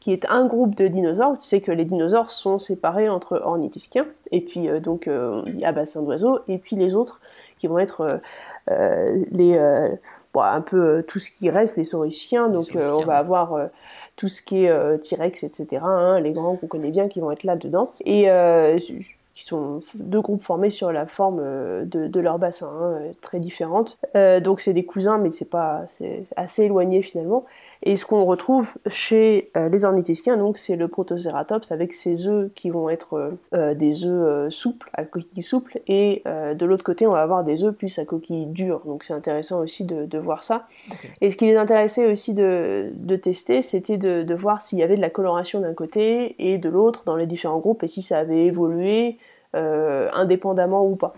qui 0.00 0.12
est 0.12 0.24
un 0.30 0.46
groupe 0.46 0.76
de 0.76 0.86
dinosaures. 0.86 1.36
Tu 1.36 1.44
sais 1.44 1.60
que 1.60 1.72
les 1.72 1.84
dinosaures 1.84 2.30
sont 2.30 2.58
séparés 2.58 3.08
entre 3.08 3.42
ornithischiens, 3.44 4.06
et 4.30 4.40
puis 4.40 4.68
donc 4.80 5.10
il 5.46 5.58
y 5.58 5.64
a 5.64 5.72
bassin 5.72 6.02
d'oiseaux, 6.02 6.38
et 6.46 6.58
puis 6.58 6.76
les 6.76 6.94
autres 6.94 7.20
qui 7.58 7.66
vont 7.66 7.80
être 7.80 8.06
les, 8.68 9.58
un 9.58 10.60
peu 10.60 11.04
tout 11.08 11.18
ce 11.18 11.30
qui 11.30 11.50
reste, 11.50 11.76
les 11.76 11.84
sauriciens. 11.84 12.48
Donc 12.48 12.66
on 12.76 13.04
va 13.04 13.16
avoir 13.16 13.58
tout 14.18 14.28
ce 14.28 14.42
qui 14.42 14.64
est 14.64 14.98
T-Rex, 14.98 15.44
etc. 15.44 15.82
Hein, 15.82 16.20
les 16.20 16.32
grands 16.32 16.56
qu'on 16.56 16.66
connaît 16.66 16.90
bien 16.90 17.08
qui 17.08 17.20
vont 17.20 17.30
être 17.30 17.44
là 17.44 17.56
dedans. 17.56 17.92
Et 18.04 18.28
qui 19.38 19.44
sont 19.44 19.82
deux 19.94 20.20
groupes 20.20 20.42
formés 20.42 20.68
sur 20.68 20.90
la 20.90 21.06
forme 21.06 21.38
euh, 21.40 21.84
de, 21.84 22.20
leur 22.20 22.40
bassin, 22.40 22.72
hein, 22.82 22.98
très 23.20 23.38
différentes. 23.38 23.96
Euh, 24.16 24.40
donc 24.40 24.60
c'est 24.60 24.72
des 24.72 24.84
cousins, 24.84 25.16
mais 25.16 25.30
c'est 25.30 25.48
pas, 25.48 25.84
c'est 25.86 26.24
assez 26.34 26.64
éloigné 26.64 27.02
finalement. 27.02 27.44
Et 27.84 27.96
ce 27.96 28.04
qu'on 28.04 28.24
retrouve 28.24 28.74
chez 28.88 29.52
euh, 29.56 29.68
les 29.68 29.84
ornithischiens, 29.84 30.36
donc 30.36 30.58
c'est 30.58 30.74
le 30.74 30.88
Protoceratops 30.88 31.70
avec 31.70 31.94
ses 31.94 32.26
œufs 32.26 32.50
qui 32.56 32.70
vont 32.70 32.88
être 32.90 33.32
des 33.52 34.04
œufs 34.04 34.52
souples, 34.52 34.90
à 34.92 35.04
coquille 35.04 35.44
souple, 35.44 35.78
et 35.86 36.24
de 36.26 36.66
l'autre 36.66 36.82
côté 36.82 37.06
on 37.06 37.12
va 37.12 37.22
avoir 37.22 37.44
des 37.44 37.62
œufs 37.62 37.74
plus 37.74 37.96
à 38.00 38.04
coquille 38.04 38.46
dure. 38.46 38.80
Donc 38.86 39.04
c'est 39.04 39.14
intéressant 39.14 39.60
aussi 39.60 39.84
de, 39.84 40.18
voir 40.18 40.42
ça. 40.42 40.66
Et 41.20 41.30
ce 41.30 41.36
qui 41.36 41.46
les 41.46 41.56
intéressait 41.56 42.10
aussi 42.10 42.34
de, 42.34 42.90
tester, 43.22 43.62
c'était 43.62 43.98
de, 43.98 44.24
de 44.24 44.34
voir 44.34 44.62
s'il 44.62 44.80
y 44.80 44.82
avait 44.82 44.96
de 44.96 45.00
la 45.00 45.10
coloration 45.10 45.60
d'un 45.60 45.74
côté 45.74 46.34
et 46.40 46.58
de 46.58 46.68
l'autre 46.68 47.04
dans 47.06 47.14
les 47.14 47.26
différents 47.26 47.58
groupes, 47.58 47.84
et 47.84 47.88
si 47.88 48.02
ça 48.02 48.18
avait 48.18 48.46
évolué 48.46 48.88
euh, 48.98 49.27
indépendamment 49.54 50.86
ou 50.86 50.96
pas. 50.96 51.14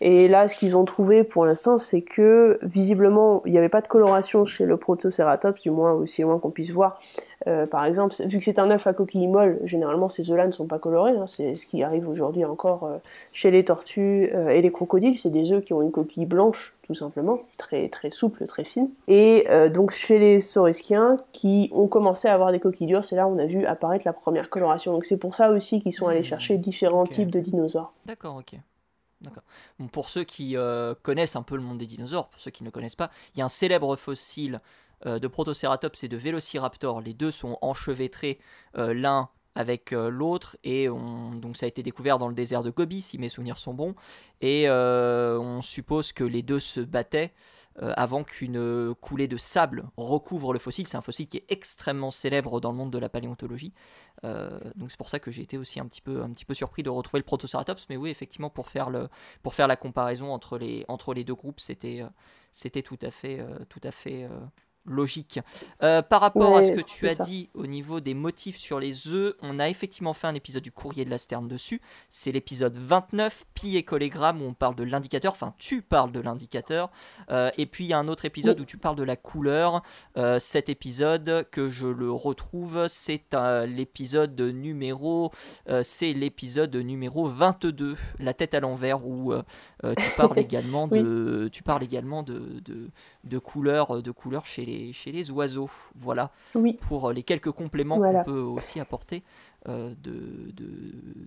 Et 0.00 0.28
là, 0.28 0.48
ce 0.48 0.58
qu'ils 0.58 0.76
ont 0.76 0.84
trouvé 0.84 1.24
pour 1.24 1.44
l'instant, 1.44 1.78
c'est 1.78 2.00
que 2.00 2.58
visiblement, 2.62 3.42
il 3.44 3.52
n'y 3.52 3.58
avait 3.58 3.68
pas 3.68 3.82
de 3.82 3.88
coloration 3.88 4.44
chez 4.44 4.64
le 4.64 4.76
Protoceratops, 4.76 5.60
du 5.60 5.70
moins 5.70 5.92
aussi 5.92 6.22
loin 6.22 6.38
qu'on 6.38 6.50
puisse 6.50 6.70
voir. 6.70 7.00
Euh, 7.46 7.66
par 7.66 7.84
exemple, 7.84 8.14
vu 8.26 8.38
que 8.38 8.44
c'est 8.44 8.58
un 8.58 8.70
œuf 8.70 8.86
à 8.86 8.92
coquille 8.92 9.26
molle, 9.26 9.60
généralement 9.64 10.08
ces 10.10 10.30
œufs-là 10.30 10.46
ne 10.46 10.52
sont 10.52 10.66
pas 10.66 10.78
colorés. 10.78 11.12
Hein. 11.12 11.26
c'est 11.26 11.56
ce 11.56 11.64
qui 11.66 11.82
arrive 11.82 12.08
aujourd'hui 12.08 12.44
encore 12.44 12.84
euh, 12.84 12.98
chez 13.32 13.50
les 13.50 13.64
tortues 13.64 14.28
euh, 14.34 14.48
et 14.48 14.60
les 14.60 14.70
crocodiles. 14.70 15.18
C'est 15.18 15.30
des 15.30 15.52
œufs 15.52 15.62
qui 15.64 15.72
ont 15.72 15.80
une 15.80 15.90
coquille 15.90 16.26
blanche, 16.26 16.74
tout 16.82 16.94
simplement, 16.94 17.40
très 17.56 17.88
très 17.88 18.10
souple, 18.10 18.46
très 18.46 18.64
fine. 18.64 18.90
Et 19.08 19.46
donc 19.72 19.92
chez 19.92 20.18
les 20.18 20.40
saurischiens 20.40 21.16
qui 21.32 21.70
ont 21.72 21.86
commencé 21.86 22.28
à 22.28 22.34
avoir 22.34 22.52
des 22.52 22.60
coquilles 22.60 22.86
dures, 22.86 23.04
c'est 23.04 23.16
là 23.16 23.26
où 23.26 23.34
on 23.34 23.38
a 23.38 23.46
vu 23.46 23.64
apparaître 23.64 24.04
la 24.04 24.12
première 24.12 24.50
coloration. 24.50 24.92
Donc 24.92 25.04
c'est 25.04 25.18
pour 25.18 25.34
ça 25.34 25.50
aussi 25.50 25.80
qu'ils 25.80 25.92
sont 25.92 26.08
allés 26.08 26.20
mmh. 26.20 26.24
chercher 26.24 26.58
différents 26.58 27.06
types 27.06 27.30
de 27.30 27.40
dinosaures. 27.40 27.92
D'accord, 28.06 28.36
ok. 28.36 28.58
Pour 29.92 30.08
ceux 30.08 30.24
qui 30.24 30.56
connaissent 31.02 31.36
un 31.36 31.42
peu 31.42 31.56
le 31.56 31.62
monde 31.62 31.78
des 31.78 31.86
dinosaures, 31.86 32.28
pour 32.28 32.40
ceux 32.40 32.50
qui 32.50 32.64
ne 32.64 32.70
connaissent 32.70 32.96
pas, 32.96 33.10
il 33.34 33.38
y 33.38 33.42
a 33.42 33.44
un 33.44 33.50
célèbre 33.50 33.96
fossile 33.96 34.60
euh, 35.06 35.18
de 35.18 35.28
Protoceratops 35.28 36.04
et 36.04 36.08
de 36.08 36.16
Velociraptor. 36.18 37.00
Les 37.00 37.14
deux 37.14 37.30
sont 37.30 37.56
enchevêtrés 37.62 38.38
euh, 38.76 38.92
l'un 38.92 39.30
avec 39.54 39.94
euh, 39.94 40.10
l'autre 40.10 40.58
et 40.62 40.88
donc 40.88 41.56
ça 41.56 41.64
a 41.64 41.68
été 41.68 41.82
découvert 41.82 42.18
dans 42.18 42.28
le 42.28 42.34
désert 42.34 42.62
de 42.62 42.70
Gobi 42.70 43.00
si 43.00 43.16
mes 43.16 43.30
souvenirs 43.30 43.58
sont 43.58 43.72
bons 43.72 43.94
et 44.42 44.70
on 44.70 45.60
suppose 45.62 46.12
que 46.12 46.22
les 46.22 46.42
deux 46.42 46.60
se 46.60 46.80
battaient 46.80 47.32
avant 47.78 48.24
qu'une 48.24 48.94
coulée 49.00 49.28
de 49.28 49.36
sable 49.36 49.84
recouvre 49.96 50.52
le 50.52 50.58
fossile. 50.58 50.86
C'est 50.86 50.96
un 50.96 51.02
fossile 51.02 51.28
qui 51.28 51.38
est 51.38 51.44
extrêmement 51.48 52.10
célèbre 52.10 52.60
dans 52.60 52.72
le 52.72 52.76
monde 52.76 52.92
de 52.92 52.98
la 52.98 53.08
paléontologie. 53.08 53.72
Donc 54.22 54.90
c'est 54.90 54.98
pour 54.98 55.08
ça 55.08 55.18
que 55.18 55.30
j'ai 55.30 55.42
été 55.42 55.56
aussi 55.56 55.80
un 55.80 55.86
petit 55.86 56.02
peu 56.02 56.22
un 56.22 56.30
petit 56.30 56.44
peu 56.44 56.54
surpris 56.54 56.82
de 56.82 56.90
retrouver 56.90 57.20
le 57.20 57.24
Protoceratops. 57.24 57.88
Mais 57.88 57.96
oui 57.96 58.10
effectivement 58.10 58.50
pour 58.50 58.68
faire 58.68 58.90
le 58.90 59.08
pour 59.42 59.54
faire 59.54 59.66
la 59.66 59.76
comparaison 59.76 60.32
entre 60.32 60.58
les 60.58 60.84
entre 60.88 61.14
les 61.14 61.24
deux 61.24 61.34
groupes 61.34 61.60
c'était 61.60 62.02
c'était 62.52 62.82
tout 62.82 62.98
à 63.02 63.10
fait 63.10 63.44
tout 63.68 63.80
à 63.82 63.92
fait 63.92 64.28
logique. 64.86 65.40
Euh, 65.82 66.02
par 66.02 66.20
rapport 66.20 66.56
à 66.56 66.62
ce 66.62 66.72
que 66.72 66.80
tu 66.80 67.08
as 67.08 67.14
dit 67.14 67.50
au 67.54 67.66
niveau 67.66 68.00
des 68.00 68.14
motifs 68.14 68.56
sur 68.56 68.80
les 68.80 69.08
œufs, 69.08 69.34
on 69.42 69.58
a 69.58 69.68
effectivement 69.68 70.14
fait 70.14 70.26
un 70.26 70.34
épisode 70.34 70.62
du 70.62 70.72
courrier 70.72 71.04
de 71.04 71.10
la 71.10 71.18
Sterne 71.18 71.48
dessus. 71.48 71.80
C'est 72.08 72.32
l'épisode 72.32 72.76
29, 72.76 73.46
pi 73.54 73.76
et 73.76 73.82
collégramme, 73.82 74.42
où 74.42 74.46
on 74.46 74.54
parle 74.54 74.74
de 74.74 74.84
l'indicateur. 74.84 75.32
Enfin, 75.32 75.54
tu 75.58 75.82
parles 75.82 76.12
de 76.12 76.20
l'indicateur. 76.20 76.90
Euh, 77.30 77.50
et 77.58 77.66
puis 77.66 77.84
il 77.84 77.88
y 77.88 77.92
a 77.92 77.98
un 77.98 78.08
autre 78.08 78.24
épisode 78.24 78.58
où 78.60 78.64
tu 78.64 78.78
parles 78.78 78.96
de 78.96 79.02
la 79.02 79.16
couleur. 79.16 79.82
Euh, 80.16 80.38
cet 80.38 80.68
épisode, 80.68 81.46
que 81.50 81.68
je 81.68 81.88
le 81.88 82.10
retrouve, 82.10 82.86
c'est 82.88 83.20
l'épisode 83.66 84.40
numéro, 84.40 85.30
c'est 85.82 86.12
l'épisode 86.12 86.74
numéro 86.74 87.28
22, 87.28 87.96
la 88.18 88.34
tête 88.34 88.54
à 88.54 88.60
l'envers, 88.60 89.06
où 89.06 89.32
tu 89.96 90.10
parles 90.16 90.38
également 90.38 90.88
de, 90.88 91.48
tu 91.52 91.62
parles 91.62 91.82
également 91.82 92.22
de, 92.22 92.60
de, 92.64 92.90
de 93.24 93.38
couleurs, 93.38 94.02
de 94.02 94.10
couleurs 94.10 94.46
chez 94.46 94.64
les 94.64 94.69
chez 94.92 95.12
les 95.12 95.30
oiseaux. 95.30 95.70
Voilà. 95.94 96.30
Pour 96.80 97.08
euh, 97.08 97.12
les 97.12 97.22
quelques 97.22 97.50
compléments 97.50 97.98
qu'on 97.98 98.24
peut 98.24 98.40
aussi 98.40 98.80
apporter 98.80 99.22
euh, 99.68 99.90
de, 100.02 100.54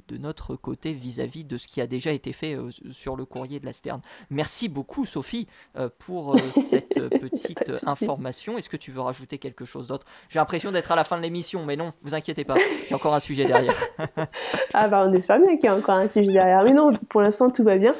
de, 0.07 0.17
notre 0.17 0.55
côté 0.55 0.93
vis-à-vis 0.93 1.43
de 1.43 1.57
ce 1.57 1.67
qui 1.67 1.81
a 1.81 1.87
déjà 1.87 2.11
été 2.11 2.33
fait 2.33 2.55
euh, 2.55 2.69
sur 2.91 3.15
le 3.15 3.25
courrier 3.25 3.59
de 3.59 3.65
la 3.65 3.73
Sterne. 3.73 4.01
Merci 4.31 4.69
beaucoup 4.69 5.05
Sophie 5.05 5.47
euh, 5.77 5.89
pour 5.99 6.35
cette 6.53 7.09
petite 7.09 7.71
information. 7.85 8.57
Est-ce 8.57 8.69
que 8.69 8.77
tu 8.77 8.91
veux 8.91 9.01
rajouter 9.01 9.37
quelque 9.37 9.65
chose 9.65 9.87
d'autre? 9.87 10.07
J'ai 10.29 10.39
l'impression 10.39 10.71
d'être 10.71 10.91
à 10.91 10.95
la 10.95 11.03
fin 11.03 11.17
de 11.17 11.21
l'émission, 11.21 11.65
mais 11.65 11.75
non, 11.75 11.93
vous 12.01 12.15
inquiétez 12.15 12.43
pas, 12.43 12.55
j'ai 12.87 12.95
encore 12.95 13.13
un 13.13 13.19
sujet 13.19 13.45
derrière. 13.45 13.75
ah 14.73 14.89
bah 14.89 15.05
on 15.07 15.13
espère 15.13 15.39
bien 15.39 15.55
qu'il 15.57 15.65
y 15.65 15.67
a 15.67 15.75
encore 15.75 15.95
un 15.95 16.09
sujet 16.09 16.31
derrière, 16.31 16.63
mais 16.63 16.73
non, 16.73 16.91
pour 17.09 17.21
l'instant 17.21 17.51
tout 17.51 17.63
va 17.63 17.77
bien. 17.77 17.93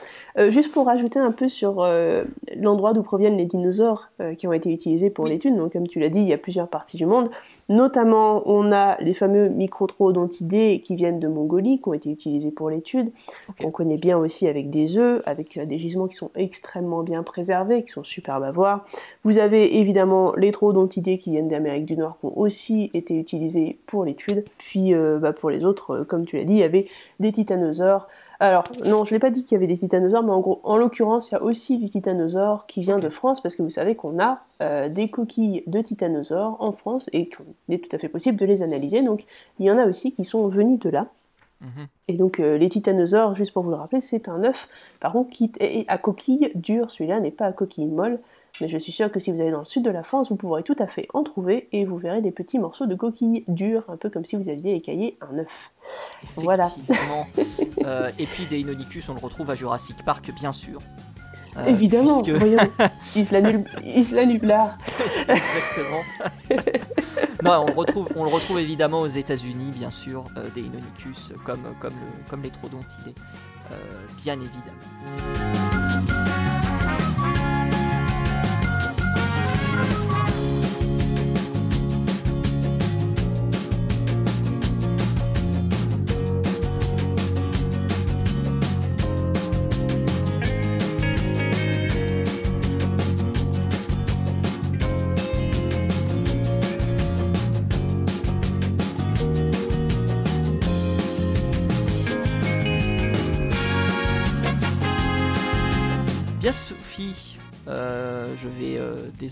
juste 0.50 0.72
pour 0.72 0.88
rajouter 0.88 1.20
un 1.20 1.32
peu 1.32 1.50
sur 1.50 1.86
l'endroit 2.56 2.94
d'où 2.94 3.04
proviennent 3.04 3.38
les 3.38 3.46
dinosaures 3.46 4.10
qui 4.38 4.48
ont 4.48 4.54
été 4.54 4.72
utilisés 4.72 5.10
pour 5.10 5.28
l'étude, 5.28 5.56
donc 5.56 5.74
comme 5.74 5.88
tu 5.88 6.00
l'as 6.00 6.10
dit, 6.10 6.22
il 6.22 6.28
y 6.28 6.34
a 6.34 6.38
plusieurs 6.38 6.70
parties 6.70 6.98
du 6.98 7.06
monde. 7.06 7.30
Notamment, 7.70 8.44
on 8.46 8.72
a 8.72 8.98
les 9.02 9.14
fameux 9.14 9.48
microtrodontidés 9.48 10.82
qui 10.84 10.96
viennent 10.96 11.20
de 11.20 11.28
Mongolie, 11.28 11.80
qui 11.80 11.88
ont 11.88 11.94
été 11.94 12.10
utilisés 12.12 12.52
pour 12.52 12.70
l'étude. 12.70 13.12
On 13.64 13.72
connaît 13.72 13.98
bien 13.98 14.18
aussi 14.18 14.48
avec 14.48 14.70
des 14.70 14.98
œufs, 14.98 15.22
avec 15.26 15.58
euh, 15.58 15.66
des 15.66 15.78
gisements 15.78 16.08
qui 16.08 16.16
sont 16.16 16.32
extrêmement 16.36 17.04
bien 17.04 17.24
préservés, 17.24 17.84
qui 17.84 17.92
sont 17.92 18.04
superbes 18.04 18.44
à 18.44 18.52
voir. 18.52 18.86
Vous 19.24 19.38
avez 19.38 19.80
évidemment 19.80 20.34
les 20.36 20.52
trodontidés 20.52 21.18
qui 21.18 21.32
viennent 21.32 21.48
d'Amérique 21.48 21.86
du 21.86 21.96
Nord, 21.96 22.18
qui 22.20 22.26
ont 22.26 22.38
aussi 22.38 22.92
été 22.94 23.18
utilisés 23.18 23.78
pour 23.86 24.04
l'étude. 24.04 24.44
Puis 24.58 24.94
euh, 24.94 25.18
bah, 25.20 25.32
pour 25.32 25.50
les 25.50 25.64
autres, 25.64 25.92
euh, 25.92 26.04
comme 26.04 26.26
tu 26.26 26.38
l'as 26.38 26.44
dit, 26.44 26.54
il 26.54 26.60
y 26.60 26.64
avait 26.64 26.88
des 27.20 27.32
titanosaures, 27.32 28.08
alors, 28.40 28.64
non, 28.86 29.06
je 29.06 29.12
ne 29.12 29.16
l'ai 29.16 29.20
pas 29.20 29.30
dit 29.30 29.44
qu'il 29.44 29.54
y 29.54 29.56
avait 29.56 29.68
des 29.68 29.78
titanosaures, 29.78 30.24
mais 30.24 30.32
en 30.32 30.40
gros, 30.40 30.60
en 30.64 30.78
l'occurrence, 30.78 31.30
il 31.30 31.34
y 31.34 31.38
a 31.38 31.44
aussi 31.44 31.78
du 31.78 31.90
titanosaure 31.90 32.66
qui 32.66 32.82
vient 32.82 32.98
de 32.98 33.10
France, 33.10 33.42
parce 33.42 33.56
que 33.56 33.62
vous 33.62 33.70
savez 33.70 33.96
qu'on 33.96 34.20
a 34.20 34.40
euh, 34.62 34.90
des 34.90 35.10
coquilles 35.10 35.64
de 35.68 35.82
titanosaures 35.82 36.58
en 36.60 36.72
France 36.72 37.10
et 37.14 37.30
qu'il 37.30 37.76
est 37.76 37.80
tout 37.80 37.96
à 37.96 38.00
fait 38.00 38.10
possible 38.10 38.38
de 38.38 38.46
les 38.46 38.62
analyser. 38.62 39.02
Donc, 39.02 39.26
il 39.60 39.66
y 39.66 39.72
en 39.72 39.78
a 39.78 39.86
aussi 39.86 40.14
qui 40.14 40.26
sont 40.26 40.48
venus 40.48 40.80
de 40.80 40.90
là. 40.90 41.08
Mhm. 41.62 41.88
Et 42.10 42.14
donc, 42.14 42.40
euh, 42.40 42.58
les 42.58 42.70
titanosaures, 42.70 43.36
juste 43.36 43.54
pour 43.54 43.64
vous 43.64 43.70
le 43.70 43.78
rappeler, 43.78 44.02
c'est 44.02 44.28
un 44.28 44.44
œuf, 44.44 44.68
par 45.00 45.14
contre, 45.14 45.30
qui 45.30 45.52
est 45.60 45.86
à 45.88 45.98
coquille 45.98 46.52
dure. 46.56 46.92
Celui-là 46.92 47.20
n'est 47.20 47.32
pas 47.32 47.46
à 47.46 47.52
coquille 47.52 47.88
molle. 47.88 48.20
Mais 48.62 48.70
je 48.70 48.78
suis 48.78 48.92
sûre 48.92 49.12
que 49.12 49.20
si 49.20 49.32
vous 49.32 49.42
allez 49.42 49.50
dans 49.52 49.60
le 49.60 49.66
sud 49.66 49.84
de 49.84 49.90
la 49.90 50.04
France, 50.04 50.30
vous 50.30 50.36
pourrez 50.36 50.62
tout 50.62 50.76
à 50.78 50.86
fait 50.86 51.08
en 51.14 51.24
trouver 51.24 51.68
et 51.72 51.86
vous 51.86 51.98
verrez 51.98 52.22
des 52.22 52.32
petits 52.32 52.60
morceaux 52.60 52.86
de 52.86 52.94
coquilles 52.94 53.44
dures, 53.48 53.84
un 53.88 53.98
peu 53.98 54.12
comme 54.12 54.26
si 54.26 54.36
vous 54.36 54.48
aviez 54.48 54.76
écaillé 54.76 55.18
un 55.22 55.40
œuf. 55.40 55.72
Voilà. 56.36 56.72
Euh, 57.86 58.12
et 58.18 58.26
puis 58.26 58.46
des 58.46 58.60
Inonicus, 58.60 59.10
on 59.10 59.14
le 59.14 59.20
retrouve 59.20 59.50
à 59.50 59.56
Jurassic 59.56 60.06
Park, 60.06 60.32
bien 60.36 60.54
sûr. 60.54 60.80
Euh, 61.58 61.66
Évidemment, 61.66 62.22
voyons, 62.22 62.58
Isla, 63.16 64.26
Nublar. 64.26 64.78
Exactement. 65.28 66.04
non, 67.44 67.64
on 67.64 67.66
le, 67.66 67.74
retrouve, 67.74 68.08
on 68.16 68.24
le 68.24 68.30
retrouve 68.30 68.60
évidemment 68.60 69.02
aux 69.02 69.08
États-Unis, 69.08 69.72
bien 69.76 69.92
sûr, 69.92 70.24
euh, 70.38 70.48
des 70.56 70.62
Inonicus, 70.62 71.34
comme, 71.46 71.64
comme, 71.82 71.94
le, 71.94 72.30
comme 72.30 72.42
les 72.42 72.52
trodontidés, 72.52 73.16
bien 74.24 74.36
évidemment. 74.36 76.23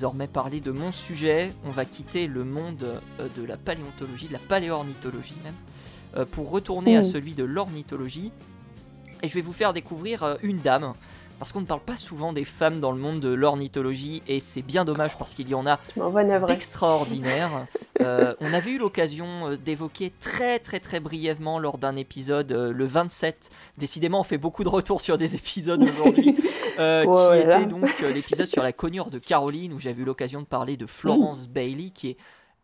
Désormais 0.01 0.25
parler 0.25 0.61
de 0.61 0.71
mon 0.71 0.91
sujet. 0.91 1.51
On 1.63 1.69
va 1.69 1.85
quitter 1.85 2.25
le 2.25 2.43
monde 2.43 2.99
euh, 3.19 3.27
de 3.37 3.43
la 3.43 3.55
paléontologie, 3.55 4.25
de 4.25 4.33
la 4.33 4.39
paléornithologie 4.39 5.35
même, 5.43 5.53
euh, 6.17 6.25
pour 6.25 6.49
retourner 6.49 6.97
à 6.97 7.03
celui 7.03 7.35
de 7.35 7.43
l'ornithologie. 7.43 8.31
Et 9.21 9.27
je 9.27 9.33
vais 9.35 9.41
vous 9.41 9.53
faire 9.53 9.73
découvrir 9.73 10.23
euh, 10.23 10.35
une 10.41 10.57
dame 10.57 10.93
parce 11.41 11.53
qu'on 11.53 11.61
ne 11.61 11.65
parle 11.65 11.81
pas 11.81 11.97
souvent 11.97 12.33
des 12.33 12.45
femmes 12.45 12.79
dans 12.79 12.91
le 12.91 12.99
monde 12.99 13.19
de 13.19 13.29
l'ornithologie 13.29 14.21
et 14.27 14.39
c'est 14.39 14.61
bien 14.61 14.85
dommage 14.85 15.17
parce 15.17 15.33
qu'il 15.33 15.49
y 15.49 15.55
en 15.55 15.65
a 15.65 15.79
d'extraordinaires. 16.47 17.63
Euh, 17.99 18.33
on 18.39 18.51
avait 18.51 18.71
eu 18.71 18.79
l'occasion 18.79 19.51
euh, 19.51 19.57
d'évoquer 19.57 20.11
très 20.21 20.57
très 20.57 20.79
très 20.79 20.99
brièvement 20.99 21.59
lors 21.59 21.77
d'un 21.77 21.95
épisode 21.95 22.51
le 22.51 22.85
27. 22.85 23.51
Décidément, 23.77 24.21
on 24.21 24.23
fait 24.23 24.39
beaucoup 24.39 24.63
de 24.63 24.69
retours 24.69 25.01
sur 25.01 25.17
des 25.19 25.35
épisodes 25.35 25.83
aujourd'hui, 25.83 26.33
qui 26.35 26.41
était 26.79 27.65
donc 27.67 27.99
l'épisode 27.99 28.47
sur 28.47 28.63
la 28.63 28.71
cognure 28.71 29.11
de 29.11 29.19
Caroline 29.19 29.71
où 29.73 29.79
j'avais 29.79 30.01
eu 30.01 30.05
l'occasion 30.05 30.41
de 30.41 30.47
parler 30.47 30.77
de 30.77 30.87
Florence 30.87 31.47
Bailey 31.47 31.91
qui 31.93 32.09
est 32.09 32.17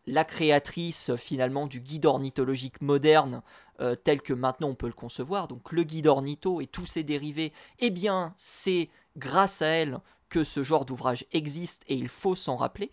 la 0.07 0.23
créatrice 0.23 1.15
finalement 1.15 1.67
du 1.67 1.81
guide 1.81 2.05
ornithologique 2.05 2.81
moderne 2.81 3.43
euh, 3.79 3.95
tel 3.95 4.21
que 4.21 4.33
maintenant 4.33 4.69
on 4.69 4.75
peut 4.75 4.87
le 4.87 4.93
concevoir, 4.93 5.47
donc 5.47 5.71
le 5.71 5.83
guide 5.83 6.07
ornitho 6.07 6.61
et 6.61 6.67
tous 6.67 6.87
ses 6.87 7.03
dérivés, 7.03 7.53
eh 7.79 7.91
bien 7.91 8.33
c'est 8.37 8.89
grâce 9.17 9.61
à 9.61 9.67
elle 9.67 9.99
que 10.29 10.43
ce 10.43 10.63
genre 10.63 10.85
d'ouvrage 10.85 11.25
existe 11.31 11.83
et 11.87 11.95
il 11.95 12.09
faut 12.09 12.35
s'en 12.35 12.57
rappeler. 12.57 12.91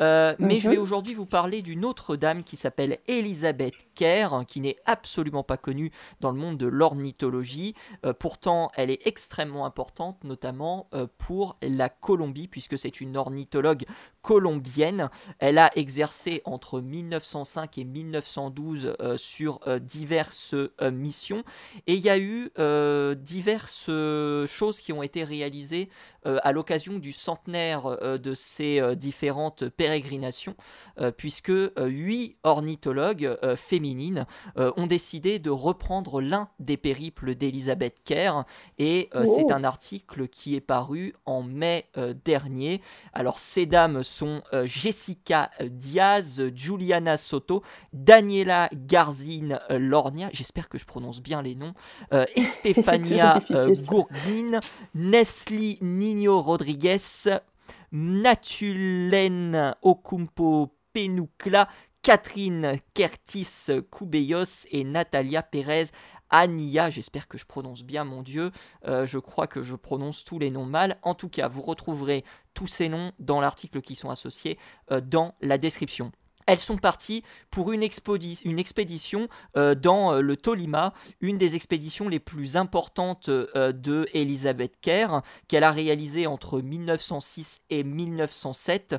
Euh, 0.00 0.34
mais 0.38 0.60
je 0.60 0.68
vais 0.68 0.76
mhm. 0.76 0.82
aujourd'hui 0.82 1.14
vous 1.14 1.26
parler 1.26 1.62
d'une 1.62 1.84
autre 1.84 2.16
dame 2.16 2.44
qui 2.44 2.56
s'appelle 2.56 2.98
Elisabeth 3.06 3.74
Kerr, 3.94 4.44
qui 4.46 4.60
n'est 4.60 4.76
absolument 4.84 5.42
pas 5.42 5.56
connue 5.56 5.90
dans 6.20 6.30
le 6.30 6.38
monde 6.38 6.58
de 6.58 6.66
l'ornithologie. 6.66 7.74
Euh, 8.04 8.12
pourtant, 8.12 8.70
elle 8.74 8.90
est 8.90 9.06
extrêmement 9.06 9.66
importante, 9.66 10.22
notamment 10.24 10.88
euh, 10.94 11.06
pour 11.18 11.56
la 11.62 11.88
Colombie, 11.88 12.48
puisque 12.48 12.78
c'est 12.78 13.00
une 13.00 13.16
ornithologue 13.16 13.84
colombienne. 14.22 15.10
Elle 15.38 15.58
a 15.58 15.70
exercé 15.76 16.42
entre 16.44 16.80
1905 16.80 17.78
et 17.78 17.84
1912 17.84 18.96
sur 19.16 19.60
diverses 19.80 20.56
missions. 20.92 21.44
Et 21.86 21.94
il 21.94 22.00
y 22.00 22.10
a 22.10 22.18
eu 22.18 22.50
diverses 23.16 23.90
choses 24.46 24.80
qui 24.80 24.92
ont 24.92 25.04
été 25.04 25.22
réalisées 25.22 25.88
à 26.24 26.50
l'occasion 26.50 26.75
du 26.76 27.12
centenaire 27.12 27.86
euh, 27.86 28.18
de 28.18 28.34
ces 28.34 28.80
euh, 28.80 28.94
différentes 28.94 29.68
pérégrinations, 29.68 30.54
euh, 31.00 31.10
puisque 31.10 31.52
huit 31.78 32.36
ornithologues 32.42 33.36
féminines 33.56 34.26
ont 34.56 34.86
décidé 34.86 35.38
de 35.38 35.50
reprendre 35.50 36.20
l'un 36.20 36.48
des 36.58 36.76
périples 36.76 37.34
d'Elisabeth 37.34 37.96
Kerr, 38.04 38.44
et 38.78 39.10
c'est 39.24 39.50
un 39.50 39.64
article 39.64 40.28
qui 40.28 40.54
est 40.54 40.60
paru 40.60 41.14
en 41.24 41.42
mai 41.42 41.86
dernier. 42.24 42.80
Alors 43.12 43.38
ces 43.38 43.66
dames 43.66 44.02
sont 44.02 44.42
Jessica 44.64 45.50
Diaz, 45.60 46.42
Juliana 46.54 47.16
Soto, 47.16 47.62
Daniela 47.92 48.68
Garzine 48.74 49.60
Lornia, 49.70 50.28
j'espère 50.32 50.68
que 50.68 50.78
je 50.78 50.84
prononce 50.84 51.22
bien 51.22 51.42
les 51.42 51.54
noms, 51.54 51.74
Estefania 52.36 53.40
Gourguin, 53.86 54.58
Nesli 54.94 55.78
Nino 55.80 56.40
Rodriguez, 56.40 56.65
Rodriguez, 56.66 57.28
Natulen 57.92 59.76
Okumpo 59.82 60.74
Penucla, 60.92 61.68
Catherine 62.02 62.80
Kertis 62.92 63.68
Koubeyos 63.88 64.66
et 64.72 64.82
Natalia 64.82 65.44
Pérez 65.44 65.84
Ania, 66.28 66.90
j'espère 66.90 67.28
que 67.28 67.38
je 67.38 67.46
prononce 67.46 67.84
bien 67.84 68.02
mon 68.02 68.22
Dieu, 68.22 68.50
euh, 68.84 69.06
je 69.06 69.18
crois 69.20 69.46
que 69.46 69.62
je 69.62 69.76
prononce 69.76 70.24
tous 70.24 70.40
les 70.40 70.50
noms 70.50 70.66
mal. 70.66 70.98
En 71.02 71.14
tout 71.14 71.28
cas, 71.28 71.46
vous 71.46 71.62
retrouverez 71.62 72.24
tous 72.52 72.66
ces 72.66 72.88
noms 72.88 73.12
dans 73.20 73.40
l'article 73.40 73.80
qui 73.80 73.94
sont 73.94 74.10
associés 74.10 74.58
euh, 74.90 75.00
dans 75.00 75.36
la 75.40 75.56
description 75.56 76.10
elles 76.46 76.58
sont 76.58 76.78
parties 76.78 77.22
pour 77.50 77.72
une, 77.72 77.82
expédition 77.82 79.28
euh, 79.56 79.74
dans 79.74 80.14
euh, 80.14 80.20
le 80.20 80.36
Tolima, 80.36 80.94
une 81.20 81.38
des 81.38 81.56
expéditions 81.56 82.08
les 82.08 82.20
plus 82.20 82.56
importantes 82.56 83.28
euh, 83.28 83.72
de 83.72 84.06
Elizabeth 84.14 84.74
Kerr, 84.80 85.22
qu'elle 85.48 85.64
a 85.64 85.70
réalisée 85.70 86.26
entre 86.26 86.60
1906 86.60 87.60
et 87.70 87.82
1907. 87.84 88.96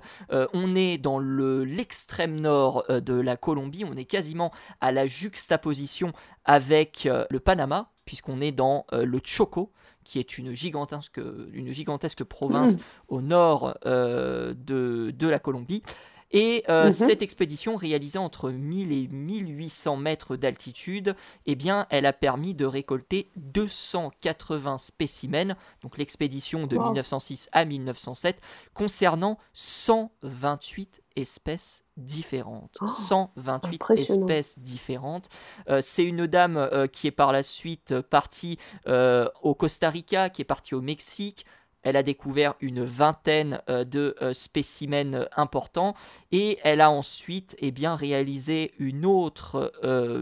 on 0.54 0.76
est 0.76 0.98
dans 0.98 1.20
l'extrême 1.20 2.40
nord 2.40 2.84
de 2.90 3.14
la 3.14 3.38
Colombie, 3.38 3.86
on 3.86 3.96
est 3.96 4.06
quasiment 4.06 4.52
à 4.82 4.92
la 4.92 5.08
juxtaposition 5.08 6.12
avec 6.46 7.08
le 7.30 7.40
Panama, 7.40 7.92
puisqu'on 8.06 8.42
est 8.42 8.52
dans 8.52 8.86
le 8.92 9.20
Choco, 9.24 9.72
qui 10.04 10.20
est 10.20 10.38
une 10.38 10.54
gigantesque, 10.54 11.20
une 11.54 11.72
gigantesque 11.72 12.24
province 12.24 12.78
mmh. 12.78 12.82
au 13.08 13.22
nord 13.22 13.78
de, 13.86 14.56
de 14.56 15.28
la 15.28 15.40
Colombie. 15.40 15.84
Et 16.32 16.64
euh, 16.70 16.86
mhm. 16.86 16.92
cette 16.92 17.22
expédition 17.22 17.76
réalisée 17.76 18.20
entre 18.20 18.52
1000 18.52 18.92
et 18.92 19.08
1800 19.08 19.98
mètres 19.98 20.36
d'altitude, 20.36 21.16
eh 21.46 21.56
bien, 21.56 21.88
elle 21.90 22.06
a 22.06 22.14
permis 22.14 22.54
de 22.54 22.66
récolter 22.66 23.30
280 23.38 24.78
spécimens, 24.78 25.56
donc 25.82 25.98
l'expédition 25.98 26.68
de 26.68 26.78
1906 26.78 27.50
à 27.52 27.66
1907, 27.66 28.42
concernant 28.74 29.38
128 29.54 31.02
espèces 31.16 31.84
différentes. 31.96 32.78
128 32.86 33.92
espèces 33.92 34.60
différentes. 34.60 35.30
Euh, 35.70 35.82
c'est 35.82 36.04
une 36.04 36.28
dame 36.28 36.58
euh, 36.58 36.88
qui 36.88 37.08
est 37.08 37.12
par 37.12 37.32
la 37.32 37.44
suite 37.44 38.00
partie 38.02 38.58
au 38.86 39.56
Costa 39.56 39.90
Rica, 39.90 40.30
qui 40.30 40.42
est 40.42 40.46
partie 40.46 40.76
au 40.76 40.82
Mexique, 40.82 41.46
elle 41.88 41.96
a 41.96 42.04
découvert 42.04 42.56
une 42.60 42.84
vingtaine 42.84 43.62
euh, 43.70 43.86
de 43.86 44.18
euh, 44.22 44.34
spécimens 44.34 45.14
euh, 45.14 45.26
importants 45.38 45.96
et 46.34 46.60
elle 46.66 46.82
a 46.82 46.92
ensuite 46.92 47.56
eh 47.60 47.72
bien, 47.72 47.96
réalisé 47.96 48.74
une 48.78 49.06
autre 49.06 49.72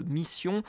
mission 0.07 0.61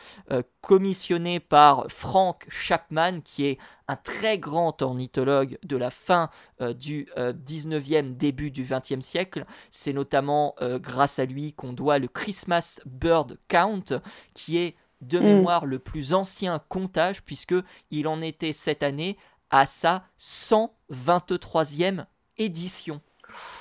commissionnée 0.63 1.41
par 1.41 1.87
Frank 1.89 2.47
Chapman 2.49 3.21
qui 3.23 3.45
est 3.45 3.59
un 3.89 3.97
très 3.97 4.39
grand 4.39 4.81
ornithologue 4.81 5.59
de 5.63 5.77
la 5.77 5.91
fin 5.91 6.31
du 6.61 7.07
19e, 7.17 8.17
début 8.17 8.51
du 8.51 8.65
20e 8.65 9.03
siècle. 9.03 9.45
C'est 9.71 9.93
notamment 9.93 10.55
grâce 10.61 11.19
à 11.19 11.27
lui 11.27 11.53
qu'on 11.53 11.75
doit 11.75 11.99
le 11.99 12.09
Christmas 12.09 12.81
Bird 12.87 13.39
Count 13.49 14.01
qui 14.33 14.57
est 14.57 14.77
de 15.03 15.19
mm. 15.19 15.23
mémoire 15.23 15.67
le 15.67 15.79
plus 15.79 16.15
ancien 16.15 16.61
comptage 16.69 17.23
puisque 17.23 17.55
il 17.91 18.09
en 18.09 18.23
était 18.23 18.53
cette 18.53 18.83
année 18.83 19.19
à 19.51 19.67
sa 19.67 20.05
123e 20.19 22.07
édition. 22.37 23.01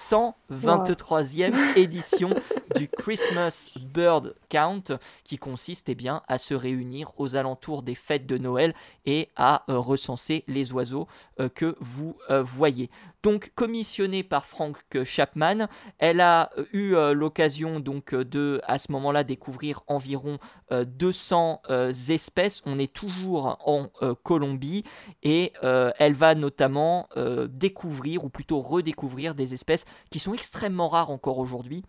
123e 0.10 1.78
édition 1.78 2.30
du 2.76 2.88
Christmas 2.98 3.78
Bird 3.94 4.36
Count 4.50 4.84
qui 5.24 5.38
consiste 5.38 5.90
eh 5.90 5.96
bien, 5.96 6.22
à 6.28 6.38
se 6.38 6.54
réunir 6.54 7.12
aux 7.18 7.36
alentours 7.36 7.84
des 7.84 7.96
fêtes 7.96 8.26
de 8.26 8.38
Noël 8.38 8.74
et 9.06 9.30
à 9.36 9.64
euh, 9.70 9.78
recenser 9.80 10.44
les 10.48 10.72
oiseaux 10.72 11.08
euh, 11.40 11.50
que 11.50 11.76
vous 11.80 12.18
euh, 12.30 12.42
voyez. 12.44 12.90
Donc 13.24 13.52
commissionnée 13.56 14.24
par 14.24 14.46
Frank 14.46 14.78
Chapman, 15.04 15.68
elle 15.98 16.22
a 16.22 16.52
eu 16.74 16.94
l'occasion 17.14 17.80
donc 17.80 18.14
de 18.14 18.62
à 18.68 18.78
ce 18.78 18.92
moment-là 18.92 19.24
découvrir 19.24 19.82
environ 19.88 20.38
200 20.70 21.64
espèces. 22.08 22.62
On 22.68 22.78
est 22.78 22.94
toujours 22.94 23.58
en 23.66 23.88
Colombie 24.22 24.84
et 25.24 25.54
elle 25.64 26.14
va 26.14 26.36
notamment 26.36 27.10
découvrir 27.50 28.26
ou 28.26 28.30
plutôt 28.30 28.60
redécouvrir 28.60 29.34
des 29.34 29.56
espèces 29.56 29.64
qui 30.10 30.19
sont 30.19 30.34
extrêmement 30.34 30.88
rares 30.88 31.12
encore 31.12 31.38
aujourd'hui. 31.38 31.84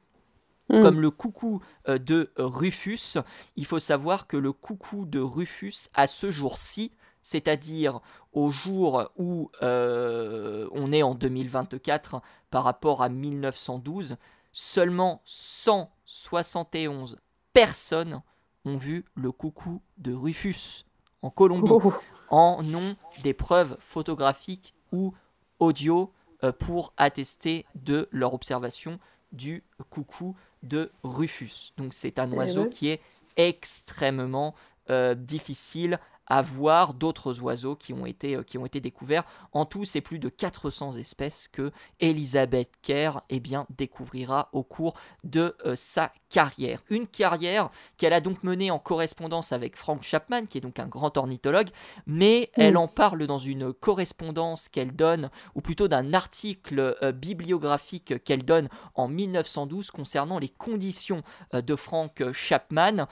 Hmm. 0.69 0.83
Comme 0.83 1.01
le 1.01 1.11
coucou 1.11 1.61
de 1.87 2.33
Rufus, 2.37 3.19
il 3.55 3.65
faut 3.67 3.79
savoir 3.79 4.27
que 4.27 4.37
le 4.37 4.53
coucou 4.53 5.07
de 5.07 5.21
Rufus, 5.21 5.89
à 5.95 6.09
ce 6.09 6.31
jour-ci, 6.31 6.91
c'est-à-dire 7.27 8.01
au 8.33 8.51
jour 8.51 9.11
où 9.17 9.51
euh, 9.61 10.69
on 10.71 10.93
est 10.93 11.03
en 11.03 11.17
2024 11.17 12.23
par 12.51 12.63
rapport 12.63 13.03
à 13.03 13.09
1912, 13.09 14.17
seulement 14.53 15.23
171 15.25 17.19
personnes 17.53 18.23
ont 18.65 18.77
vu 18.77 19.05
le 19.15 19.33
coucou 19.33 19.83
de 19.99 20.13
Rufus 20.13 20.85
en 21.23 21.31
Colombie, 21.31 21.69
oh. 21.69 21.93
en 22.31 22.59
ont 22.61 22.95
des 23.25 23.35
preuves 23.35 23.77
photographiques 23.81 24.75
ou 24.93 25.13
audio 25.59 26.13
euh, 26.13 26.16
pour 26.59 26.93
attester 26.97 27.65
de 27.75 28.09
leur 28.13 28.35
observation 28.35 28.99
du 29.33 29.63
coucou 29.91 30.37
de 30.63 30.91
Rufus. 31.03 31.73
Donc 31.77 31.95
c'est 31.95 32.19
un 32.19 32.31
eh 32.33 32.35
oiseau 32.35 32.69
qui 32.69 32.89
est 32.89 33.01
extrêmement 33.37 34.55
euh, 34.91 35.15
difficile 35.15 35.99
à 36.27 36.43
voir 36.43 36.95
d'autres 36.95 37.41
oiseaux 37.41 37.77
qui 37.77 37.93
ont 37.93 38.07
été, 38.07 38.37
euh, 38.37 38.43
qui 38.43 38.59
ont 38.59 38.67
été 38.67 38.81
découverts. 38.81 39.25
En 39.53 39.65
tout, 39.65 39.85
c'est 39.85 40.01
plus 40.01 40.19
de 40.19 40.29
400 40.29 40.93
espèces 40.93 41.49
que 41.49 41.73
Elisabeth 42.01 42.71
Kerr 42.83 43.21
eh 43.31 43.41
bien, 43.41 43.67
découvrira 43.77 44.49
au 44.53 44.63
cours 44.63 44.95
de 45.25 45.57
euh, 45.65 45.75
sa 45.77 46.13
carrière. 46.29 46.83
Une 46.91 47.07
carrière 47.07 47.71
qu'elle 47.97 48.13
a 48.13 48.21
donc 48.21 48.43
menée 48.43 48.71
en 48.71 48.79
correspondance 48.79 49.53
avec 49.53 49.77
Frank 49.77 50.03
Chapman, 50.03 50.47
qui 50.47 50.59
est 50.59 50.61
donc 50.61 50.79
un 50.79 50.87
grand 50.87 51.17
ornithologue, 51.17 51.69
mais 52.07 52.51
elle 52.55 52.75
mm. 52.75 52.79
en 52.79 52.89
parle 52.89 53.27
dans 53.27 53.39
une 53.39 53.73
correspondance 53.73 54.69
qu'elle 54.69 54.95
donne, 54.95 55.31
ou 55.55 55.61
plutôt 55.61 55.89
d'un 55.89 56.13
article 56.13 56.97
euh, 57.03 57.13
bibliographique 57.13 58.23
qu'elle 58.25 58.45
donne 58.45 58.69
en 58.95 59.09
1912 59.09 59.91
concernant 59.91 60.39
les 60.39 60.49
conditions 60.49 61.23
de 61.53 61.77
Frank 61.77 62.33
Chapman, 62.33 63.07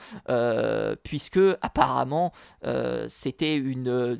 puisque 1.03 1.39
apparemment 1.61 2.33
c'était 3.07 3.55
une 3.55 4.17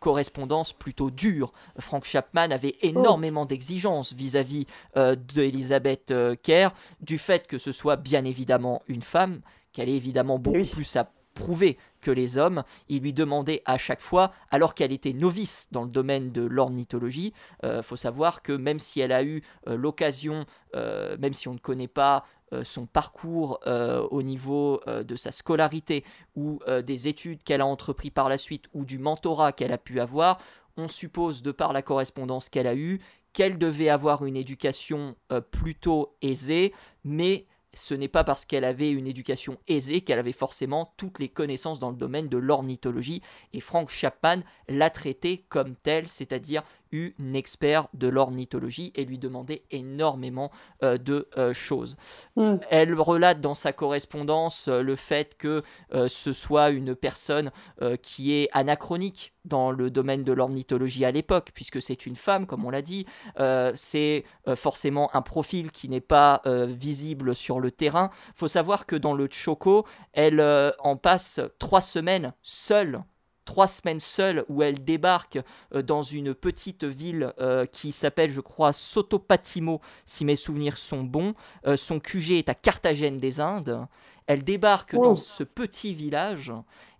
correspondance 0.00 0.72
plutôt 0.72 1.10
dure. 1.10 1.52
Frank 1.78 2.04
Chapman 2.04 2.50
avait 2.50 2.76
énormément 2.82 3.46
d'exigences 3.46 4.12
vis-à-vis 4.12 4.66
d'Elizabeth 4.96 6.12
Kerr, 6.42 6.70
du 7.00 7.18
fait 7.18 7.46
que 7.46 7.58
ce 7.58 7.70
soit 7.70 7.96
bien 7.96 8.24
évidemment 8.24 8.82
une 8.88 9.02
femme, 9.02 9.40
qu'elle 9.72 9.88
est 9.88 9.96
évidemment 9.96 10.38
beaucoup 10.38 10.66
plus 10.66 10.96
à 10.96 11.10
prouver 11.38 11.78
que 12.00 12.10
les 12.10 12.36
hommes. 12.36 12.64
Il 12.88 13.02
lui 13.02 13.12
demandait 13.12 13.62
à 13.64 13.78
chaque 13.78 14.00
fois, 14.00 14.32
alors 14.50 14.74
qu'elle 14.74 14.92
était 14.92 15.12
novice 15.12 15.68
dans 15.72 15.84
le 15.84 15.90
domaine 15.90 16.32
de 16.32 16.42
l'ornithologie, 16.42 17.32
il 17.62 17.68
euh, 17.68 17.82
faut 17.82 17.96
savoir 17.96 18.42
que 18.42 18.52
même 18.52 18.78
si 18.78 19.00
elle 19.00 19.12
a 19.12 19.22
eu 19.22 19.42
euh, 19.66 19.76
l'occasion, 19.76 20.44
euh, 20.74 21.16
même 21.18 21.32
si 21.32 21.48
on 21.48 21.54
ne 21.54 21.58
connaît 21.58 21.88
pas 21.88 22.24
son 22.62 22.86
parcours 22.86 23.60
au 23.66 24.22
niveau 24.22 24.80
de 24.86 25.16
sa 25.16 25.32
scolarité 25.32 26.04
ou 26.36 26.60
des 26.84 27.08
études 27.08 27.42
qu'elle 27.42 27.60
a 27.60 27.66
entrepris 27.66 28.10
par 28.10 28.28
la 28.28 28.38
suite 28.38 28.68
ou 28.74 28.84
du 28.84 28.98
mentorat 28.98 29.52
qu'elle 29.52 29.72
a 29.72 29.78
pu 29.78 30.00
avoir, 30.00 30.38
on 30.76 30.88
suppose 30.88 31.42
de 31.42 31.52
par 31.52 31.72
la 31.72 31.82
correspondance 31.82 32.48
qu'elle 32.48 32.66
a 32.66 32.74
eue 32.74 33.00
qu'elle 33.32 33.58
devait 33.58 33.90
avoir 33.90 34.24
une 34.24 34.36
éducation 34.36 35.14
plutôt 35.50 36.16
aisée, 36.22 36.72
mais 37.04 37.46
ce 37.74 37.94
n'est 37.94 38.08
pas 38.08 38.24
parce 38.24 38.46
qu'elle 38.46 38.64
avait 38.64 38.90
une 38.90 39.06
éducation 39.06 39.58
aisée 39.68 40.00
qu'elle 40.00 40.18
avait 40.18 40.32
forcément 40.32 40.94
toutes 40.96 41.18
les 41.18 41.28
connaissances 41.28 41.78
dans 41.78 41.90
le 41.90 41.96
domaine 41.96 42.28
de 42.28 42.38
l'ornithologie. 42.38 43.22
Et 43.52 43.60
Frank 43.60 43.90
Chapman 43.90 44.40
l'a 44.68 44.90
traitée 44.90 45.44
comme 45.50 45.76
telle, 45.76 46.08
c'est-à-dire 46.08 46.64
une 46.92 47.36
expert 47.36 47.88
de 47.94 48.08
l'ornithologie 48.08 48.92
et 48.94 49.04
lui 49.04 49.18
demandait 49.18 49.62
énormément 49.70 50.50
euh, 50.82 50.98
de 50.98 51.28
euh, 51.36 51.52
choses. 51.52 51.96
Hmm. 52.36 52.56
Elle 52.70 52.94
relate 52.94 53.40
dans 53.40 53.54
sa 53.54 53.72
correspondance 53.72 54.68
euh, 54.68 54.82
le 54.82 54.96
fait 54.96 55.36
que 55.36 55.62
ce 56.08 56.32
soit 56.32 56.70
une 56.70 56.94
personne 56.94 57.50
qui 58.02 58.32
est 58.32 58.48
anachronique 58.52 59.34
dans 59.44 59.70
le 59.70 59.90
domaine 59.90 60.24
de 60.24 60.32
l'ornithologie 60.32 61.04
à 61.04 61.10
l'époque, 61.10 61.50
puisque 61.54 61.80
c'est 61.80 62.06
une 62.06 62.16
femme, 62.16 62.46
comme 62.46 62.64
on 62.64 62.70
l'a 62.70 62.82
dit. 62.82 63.06
c'est 63.74 64.24
forcément 64.54 65.14
un 65.14 65.22
profil 65.22 65.70
qui 65.72 65.88
n'est 65.88 66.00
pas 66.00 66.42
visible 66.66 67.34
sur 67.34 67.60
le 67.60 67.70
terrain. 67.70 68.10
Il 68.28 68.38
faut 68.38 68.48
savoir 68.48 68.86
que 68.86 68.96
dans 68.96 69.14
le 69.14 69.28
Choco, 69.30 69.86
elle 70.12 70.40
en 70.78 70.96
passe 70.96 71.40
trois 71.58 71.80
semaines 71.80 72.32
seule 72.42 73.02
trois 73.48 73.66
semaines 73.66 73.98
seule 73.98 74.44
où 74.50 74.62
elle 74.62 74.84
débarque 74.84 75.38
euh, 75.74 75.80
dans 75.80 76.02
une 76.02 76.34
petite 76.34 76.84
ville 76.84 77.32
euh, 77.40 77.64
qui 77.64 77.92
s'appelle, 77.92 78.28
je 78.28 78.42
crois, 78.42 78.74
Sotopatimo, 78.74 79.80
si 80.04 80.26
mes 80.26 80.36
souvenirs 80.36 80.76
sont 80.76 81.02
bons. 81.02 81.32
Euh, 81.66 81.78
son 81.78 81.98
QG 81.98 82.32
est 82.32 82.50
à 82.50 82.54
Carthagène 82.54 83.18
des 83.18 83.40
Indes. 83.40 83.86
Elle 84.26 84.42
débarque 84.42 84.94
dans 84.94 85.16
ce 85.16 85.44
petit 85.44 85.94
village 85.94 86.52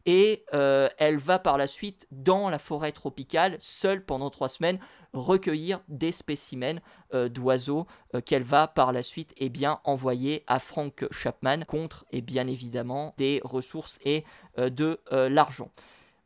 et 0.06 0.42
elle 0.50 1.18
va 1.18 1.38
par 1.38 1.58
la 1.58 1.66
suite 1.66 2.06
dans 2.10 2.48
la 2.48 2.58
forêt 2.58 2.92
tropicale, 2.92 3.58
seule 3.60 4.02
pendant 4.02 4.30
trois 4.30 4.48
semaines, 4.48 4.78
recueillir 5.12 5.80
des 5.88 6.12
spécimens 6.12 6.80
d'oiseaux 7.12 7.86
qu'elle 8.24 8.44
va 8.44 8.66
par 8.66 8.94
la 8.94 9.02
suite 9.02 9.34
eh 9.36 9.50
bien, 9.50 9.80
envoyer 9.84 10.44
à 10.46 10.58
Frank 10.58 11.06
Chapman 11.10 11.66
contre, 11.66 12.06
et 12.10 12.22
bien 12.22 12.46
évidemment, 12.46 13.12
des 13.18 13.42
ressources 13.44 13.98
et 14.06 14.24
de 14.56 14.98
l'argent. 15.10 15.70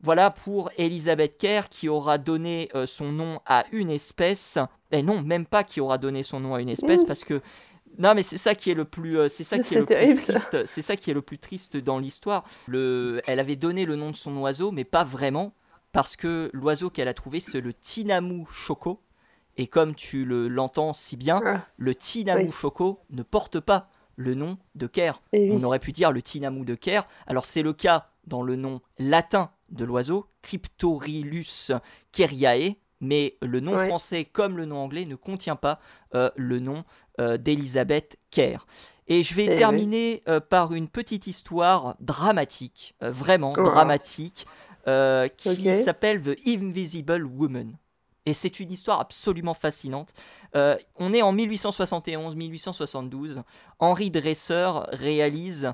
Voilà 0.02 0.30
pour 0.30 0.70
Elisabeth 0.78 1.38
Kerr 1.38 1.68
qui 1.70 1.88
aura 1.88 2.18
donné 2.18 2.68
euh, 2.74 2.86
son 2.86 3.12
nom 3.12 3.40
à 3.46 3.64
une 3.70 3.90
espèce. 3.90 4.58
Et 4.90 4.98
eh 4.98 5.02
non, 5.02 5.22
même 5.22 5.46
pas 5.46 5.64
qui 5.64 5.80
aura 5.80 5.96
donné 5.96 6.22
son 6.22 6.40
nom 6.40 6.54
à 6.54 6.60
une 6.60 6.68
espèce 6.68 7.04
parce 7.04 7.24
que 7.24 7.40
non, 7.98 8.14
mais 8.14 8.22
c'est 8.22 8.38
ça 8.38 8.54
qui 8.54 8.70
est 8.70 8.74
le 8.74 8.84
plus, 8.84 9.18
euh, 9.18 9.28
c'est 9.28 9.44
ça 9.44 9.58
qui 9.58 9.74
est, 9.74 9.80
le 9.80 9.84
plus 10.14 10.24
triste. 10.24 10.64
C'est 10.64 10.82
ça 10.82 10.96
qui 10.96 11.10
est 11.10 11.14
le 11.14 11.22
plus 11.22 11.38
triste 11.38 11.76
dans 11.76 11.98
l'histoire. 11.98 12.44
Le, 12.66 13.20
elle 13.26 13.38
avait 13.38 13.56
donné 13.56 13.84
le 13.84 13.96
nom 13.96 14.10
de 14.10 14.16
son 14.16 14.36
oiseau, 14.38 14.70
mais 14.70 14.84
pas 14.84 15.04
vraiment, 15.04 15.52
parce 15.92 16.16
que 16.16 16.50
l'oiseau 16.52 16.90
qu'elle 16.90 17.08
a 17.08 17.14
trouvé, 17.14 17.40
c'est 17.40 17.60
le 17.60 17.74
Tinamu 17.74 18.44
Choco. 18.50 19.00
Et 19.58 19.66
comme 19.66 19.94
tu 19.94 20.24
le, 20.24 20.48
l'entends 20.48 20.94
si 20.94 21.16
bien, 21.16 21.40
ah. 21.44 21.66
le 21.76 21.94
Tinamu 21.94 22.50
Choco 22.50 23.00
ne 23.10 23.22
porte 23.22 23.60
pas 23.60 23.90
le 24.16 24.34
nom 24.34 24.58
de 24.74 24.86
Kerr. 24.86 25.20
On 25.34 25.62
aurait 25.62 25.78
pu 25.78 25.92
dire 25.92 26.12
le 26.12 26.22
Tinamu 26.22 26.64
de 26.64 26.74
Kerr. 26.74 27.06
Alors 27.26 27.44
c'est 27.44 27.62
le 27.62 27.74
cas 27.74 28.08
dans 28.26 28.42
le 28.42 28.56
nom 28.56 28.80
latin 28.98 29.50
de 29.70 29.84
l'oiseau, 29.84 30.26
Cryptorilus 30.42 31.70
keriae, 32.12 32.76
mais 33.00 33.36
le 33.42 33.60
nom 33.60 33.76
français 33.76 34.24
comme 34.24 34.56
le 34.56 34.64
nom 34.64 34.78
anglais 34.78 35.04
ne 35.04 35.16
contient 35.16 35.56
pas 35.56 35.80
euh, 36.14 36.30
le 36.36 36.60
nom 36.60 36.84
euh, 37.20 37.36
d'Elisabeth 37.36 38.16
Kerr. 38.30 38.64
Et 39.08 39.24
je 39.24 39.34
vais 39.34 39.48
eh 39.50 39.56
terminer 39.56 40.22
euh, 40.28 40.38
par 40.40 40.72
une 40.72 40.88
petite 40.88 41.26
histoire 41.26 41.96
dramatique, 42.00 42.94
vraiment 43.00 43.52
oh. 43.58 43.62
dramatique, 43.62 44.46
qui 45.36 45.82
s'appelle 45.84 46.22
The 46.22 46.38
Invisible 46.46 47.24
Woman. 47.24 47.76
Et 48.24 48.34
c'est 48.34 48.60
une 48.60 48.70
histoire 48.70 49.00
absolument 49.00 49.54
fascinante. 49.54 50.14
on 50.54 51.12
est 51.12 51.22
en 51.22 51.34
1871-1872. 51.34 53.42
Henri 53.80 54.12
Dresser 54.12 54.70
réalise 54.92 55.72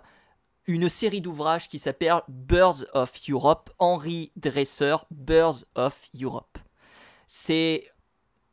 une 0.68 0.90
série 0.90 1.22
d'ouvrages 1.22 1.66
qui 1.66 1.78
s'appelle 1.78 2.20
Birds 2.28 2.85
of 2.92 3.12
Europe, 3.28 3.70
Henri 3.78 4.31
Dresser, 4.37 4.96
Birds 5.11 5.64
of 5.74 5.98
Europe. 6.14 6.59
C'est 7.26 7.90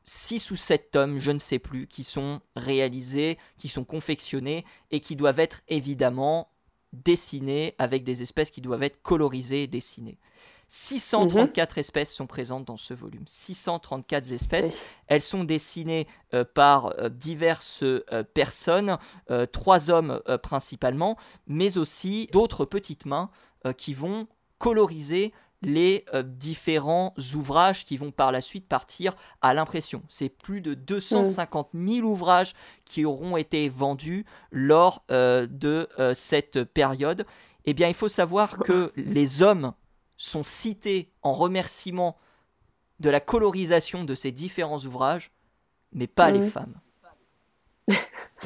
6 0.05 0.49
ou 0.51 0.55
7 0.55 0.91
tomes, 0.91 1.19
je 1.19 1.31
ne 1.31 1.39
sais 1.39 1.59
plus, 1.59 1.87
qui 1.87 2.05
sont 2.05 2.39
réalisés, 2.55 3.37
qui 3.57 3.67
sont 3.67 3.83
confectionnés 3.83 4.63
et 4.91 5.01
qui 5.01 5.17
doivent 5.17 5.41
être 5.41 5.61
évidemment 5.67 6.49
dessinés 6.93 7.75
avec 7.79 8.05
des 8.05 8.21
espèces 8.21 8.49
qui 8.49 8.61
doivent 8.61 8.83
être 8.83 9.01
colorisées 9.01 9.63
et 9.63 9.67
dessinées. 9.67 10.17
634 10.67 11.75
mhm. 11.75 11.79
espèces 11.79 12.13
sont 12.13 12.27
présentes 12.27 12.65
dans 12.65 12.77
ce 12.77 12.93
volume. 12.93 13.23
634 13.25 14.31
espèces. 14.31 14.73
Elles 15.07 15.21
sont 15.21 15.43
dessinées 15.43 16.07
euh, 16.33 16.43
par 16.43 16.87
euh, 16.99 17.09
diverses 17.09 17.83
euh, 17.83 18.23
personnes, 18.33 18.97
trois 19.51 19.89
hommes 19.89 20.21
principalement, 20.41 21.17
mais 21.47 21.77
aussi 21.77 22.27
d'autres 22.31 22.65
petites 22.65 23.05
mains 23.05 23.29
qui 23.77 23.93
vont 23.93 24.27
coloriser 24.57 25.33
les 25.61 26.05
différents 26.23 27.13
ouvrages 27.33 27.85
qui 27.85 27.97
vont 27.97 28.11
par 28.11 28.31
la 28.31 28.41
suite 28.41 28.67
partir 28.67 29.15
à 29.41 29.53
l'impression. 29.53 30.03
C'est 30.09 30.29
plus 30.29 30.61
de 30.61 30.73
250 30.73 31.69
000 31.73 32.07
ouvrages 32.07 32.53
qui 32.83 33.05
auront 33.05 33.37
été 33.37 33.69
vendus 33.69 34.25
lors 34.51 35.03
de 35.09 35.89
cette 36.13 36.63
période. 36.63 37.25
Eh 37.65 37.73
bien, 37.73 37.87
il 37.87 37.95
faut 37.95 38.09
savoir 38.09 38.57
que 38.57 38.91
les 38.95 39.41
hommes 39.41 39.73
sont 40.17 40.43
cités 40.43 41.11
en 41.21 41.33
remerciement 41.33 42.17
de 42.99 43.09
la 43.09 43.19
colorisation 43.19 44.03
de 44.03 44.15
ces 44.15 44.31
différents 44.31 44.79
ouvrages, 44.79 45.31
mais 45.91 46.07
pas 46.07 46.31
les 46.31 46.49
femmes. 46.49 46.79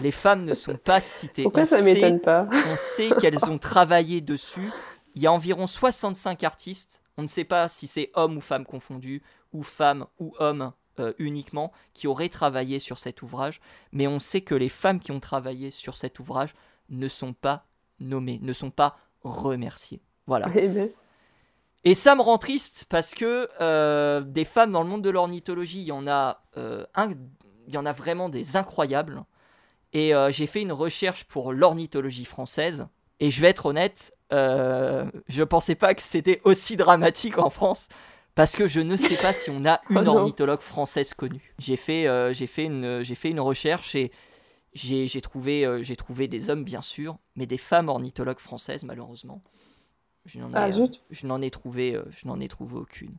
les 0.01 0.12
femmes 0.12 0.43
ne 0.43 0.53
sont 0.53 0.75
pas 0.75 1.01
citées. 1.01 1.43
Pourquoi 1.43 1.65
ça 1.65 1.82
m'étonne 1.82 2.19
pas 2.19 2.47
On 2.67 2.75
sait 2.75 3.10
qu'elles 3.21 3.49
ont 3.49 3.58
travaillé 3.58 4.21
dessus. 4.21 4.71
Il 5.15 5.21
y 5.21 5.27
a 5.27 5.32
environ 5.32 5.67
65 5.67 6.43
artistes. 6.43 7.03
On 7.17 7.23
ne 7.23 7.27
sait 7.27 7.43
pas 7.43 7.67
si 7.67 7.88
c'est 7.88 8.12
hommes 8.13 8.38
ou 8.38 8.41
femmes 8.41 8.65
confondus, 8.65 9.21
ou 9.51 9.63
femmes 9.63 10.05
ou 10.19 10.34
hommes 10.39 10.71
euh, 10.99 11.13
uniquement, 11.19 11.71
qui 11.93 12.08
auraient 12.08 12.29
travaillé 12.29 12.79
sur 12.79 12.99
cet 12.99 13.21
ouvrage. 13.21 13.60
Mais 13.91 14.08
on 14.08 14.19
sait 14.19 14.41
que 14.41 14.55
les 14.55 14.69
femmes 14.69 14.99
qui 14.99 15.12
ont 15.12 15.19
travaillé 15.19 15.71
sur 15.71 15.97
cet 15.97 16.19
ouvrage 16.19 16.55
ne 16.89 17.08
sont 17.08 17.34
pas 17.34 17.65
nommées, 17.99 18.39
ne 18.41 18.53
sont 18.53 18.71
pas 18.71 18.97
remerciées. 19.23 20.01
Voilà. 20.27 20.47
Et 21.86 21.94
ça 21.94 22.15
me 22.15 22.22
rend 22.22 22.38
triste 22.38 22.86
parce 22.89 23.15
que 23.15 23.50
euh, 23.62 24.22
des 24.22 24.44
femmes 24.44 24.72
dans 24.72 24.84
le 24.84 24.89
monde 24.89 25.02
de 25.02 25.10
l'ornithologie, 25.10 25.80
il 25.80 25.86
y 25.86 25.92
en 25.92 26.08
a, 26.08 26.44
euh, 26.58 26.86
il 27.68 27.74
y 27.74 27.78
en 27.78 27.86
a 27.86 27.94
vraiment 27.94 28.28
des 28.30 28.58
incroyables. 28.58 29.24
Et 29.94 30.13
euh, 30.13 30.30
j'ai 30.30 30.46
fait 30.46 30.62
une 30.62 30.74
recherche 30.74 31.24
pour 31.24 31.54
l'ornithologie 31.54 32.26
française. 32.26 32.88
Et 33.22 33.32
je 33.32 33.42
vais 33.42 33.48
être 33.48 33.65
honnête, 33.65 34.13
je 34.32 35.44
pensais 35.44 35.76
pas 35.76 35.94
que 35.94 36.02
c'était 36.02 36.42
aussi 36.44 36.78
dramatique 36.78 37.38
en 37.38 37.50
France. 37.50 37.89
Parce 38.36 38.56
que 38.56 38.68
je 38.68 38.80
ne 38.80 38.96
sais 38.96 39.18
pas 39.18 39.34
si 39.34 39.50
on 39.50 39.65
a 39.65 39.82
oh 39.89 40.00
une 40.00 40.08
ornithologue 40.08 40.62
française 40.62 41.13
connue. 41.13 41.54
J'ai 41.58 41.76
fait, 41.76 42.08
j'ai 42.34 42.48
fait, 42.48 42.63
une, 42.63 43.04
j'ai 43.04 43.15
fait 43.15 43.30
une 43.30 43.42
recherche 43.42 43.96
et 43.96 44.12
j'ai 44.74 45.22
trouvé, 45.22 45.68
j'ai 45.82 45.98
trouvé 45.98 46.30
des 46.30 46.50
hommes, 46.50 46.63
bien 46.63 46.82
sûr, 46.82 47.18
mais 47.36 47.46
des 47.46 47.58
femmes 47.58 47.89
ornithologues 47.89 48.39
françaises, 48.39 48.86
malheureusement. 48.86 49.42
Je 50.25 50.39
n'en 50.39 50.49
ai, 50.51 50.55
ah, 50.55 50.69
je 51.10 51.27
n'en 51.27 51.41
ai, 51.41 51.49
trouvé, 51.49 51.95
euh, 51.95 52.03
je 52.12 52.27
n'en 52.27 52.39
ai 52.39 52.47
trouvé 52.47 52.75
aucune. 52.75 53.15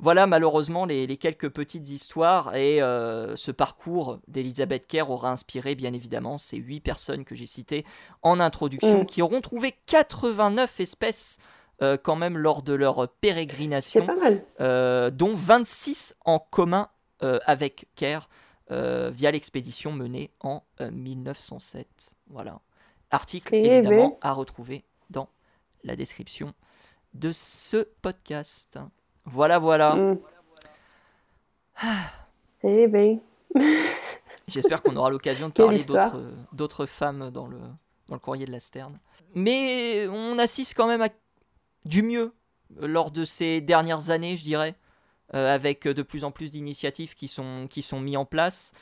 Voilà 0.00 0.28
malheureusement 0.28 0.84
les, 0.84 1.16
quelques 1.16 1.48
petites 1.48 1.90
histoires 1.90 2.54
et 2.54 2.80
euh, 2.80 3.34
ce 3.34 3.50
parcours 3.50 4.20
d'Elisabeth 4.28 4.86
Kerr 4.86 5.10
aura 5.10 5.30
inspiré 5.32 5.74
bien 5.74 5.92
évidemment 5.92 6.38
ces 6.38 6.56
huit 6.56 6.78
personnes 6.78 7.24
que 7.24 7.34
j'ai 7.34 7.46
citées 7.46 7.84
en 8.22 8.38
introduction 8.38 9.02
mm. 9.02 9.06
qui 9.06 9.22
auront 9.22 9.40
trouvé 9.40 9.74
89 9.86 10.78
espèces 10.78 11.38
euh, 11.82 11.96
quand 12.00 12.14
même 12.14 12.38
lors 12.38 12.62
de 12.62 12.74
leur 12.74 13.08
pérégrination, 13.20 14.06
dont 14.60 15.34
26 15.34 16.14
en 16.24 16.38
commun 16.38 16.88
avec 17.20 17.88
Kerr 17.96 18.28
via 18.70 19.32
l'expédition 19.32 19.92
menée 19.92 20.30
en 20.40 20.62
1907. 20.80 22.14
Voilà. 22.28 22.60
Article 23.10 23.54
eh 23.54 23.66
évidemment 23.66 24.10
ben. 24.10 24.16
à 24.20 24.32
retrouver 24.32 24.84
dans 25.10 25.28
la 25.84 25.96
description 25.96 26.54
de 27.14 27.32
ce 27.32 27.88
podcast. 28.02 28.78
Voilà, 29.24 29.58
voilà. 29.58 29.94
Mm. 29.94 30.18
Eh 32.64 32.86
ben. 32.88 33.20
J'espère 34.48 34.82
qu'on 34.82 34.96
aura 34.96 35.10
l'occasion 35.10 35.48
de 35.48 35.52
parler 35.52 35.76
histoire. 35.76 36.16
d'autres- 36.52 36.86
femmes 36.86 37.30
dans 37.30 37.46
le, 37.46 37.58
dans 38.08 38.14
le 38.14 38.18
courrier 38.18 38.46
de 38.46 38.52
la 38.52 38.60
Sterne. 38.60 38.98
Mais 39.34 40.06
on 40.08 40.38
assiste 40.38 40.74
quand 40.74 40.86
même 40.86 41.02
à 41.02 41.08
du 41.84 42.02
mieux 42.02 42.32
lors 42.80 43.10
de 43.10 43.24
ces 43.24 43.60
dernières 43.60 44.10
années, 44.10 44.36
je 44.36 44.44
dirais, 44.44 44.74
euh, 45.34 45.54
avec 45.54 45.86
de 45.86 46.02
plus 46.02 46.24
en 46.24 46.30
plus 46.30 46.50
d'initiatives 46.50 47.14
qui 47.14 47.28
sont, 47.28 47.66
qui 47.68 47.82
sont 47.82 48.00
mises 48.00 48.16
en 48.16 48.24
place. 48.24 48.72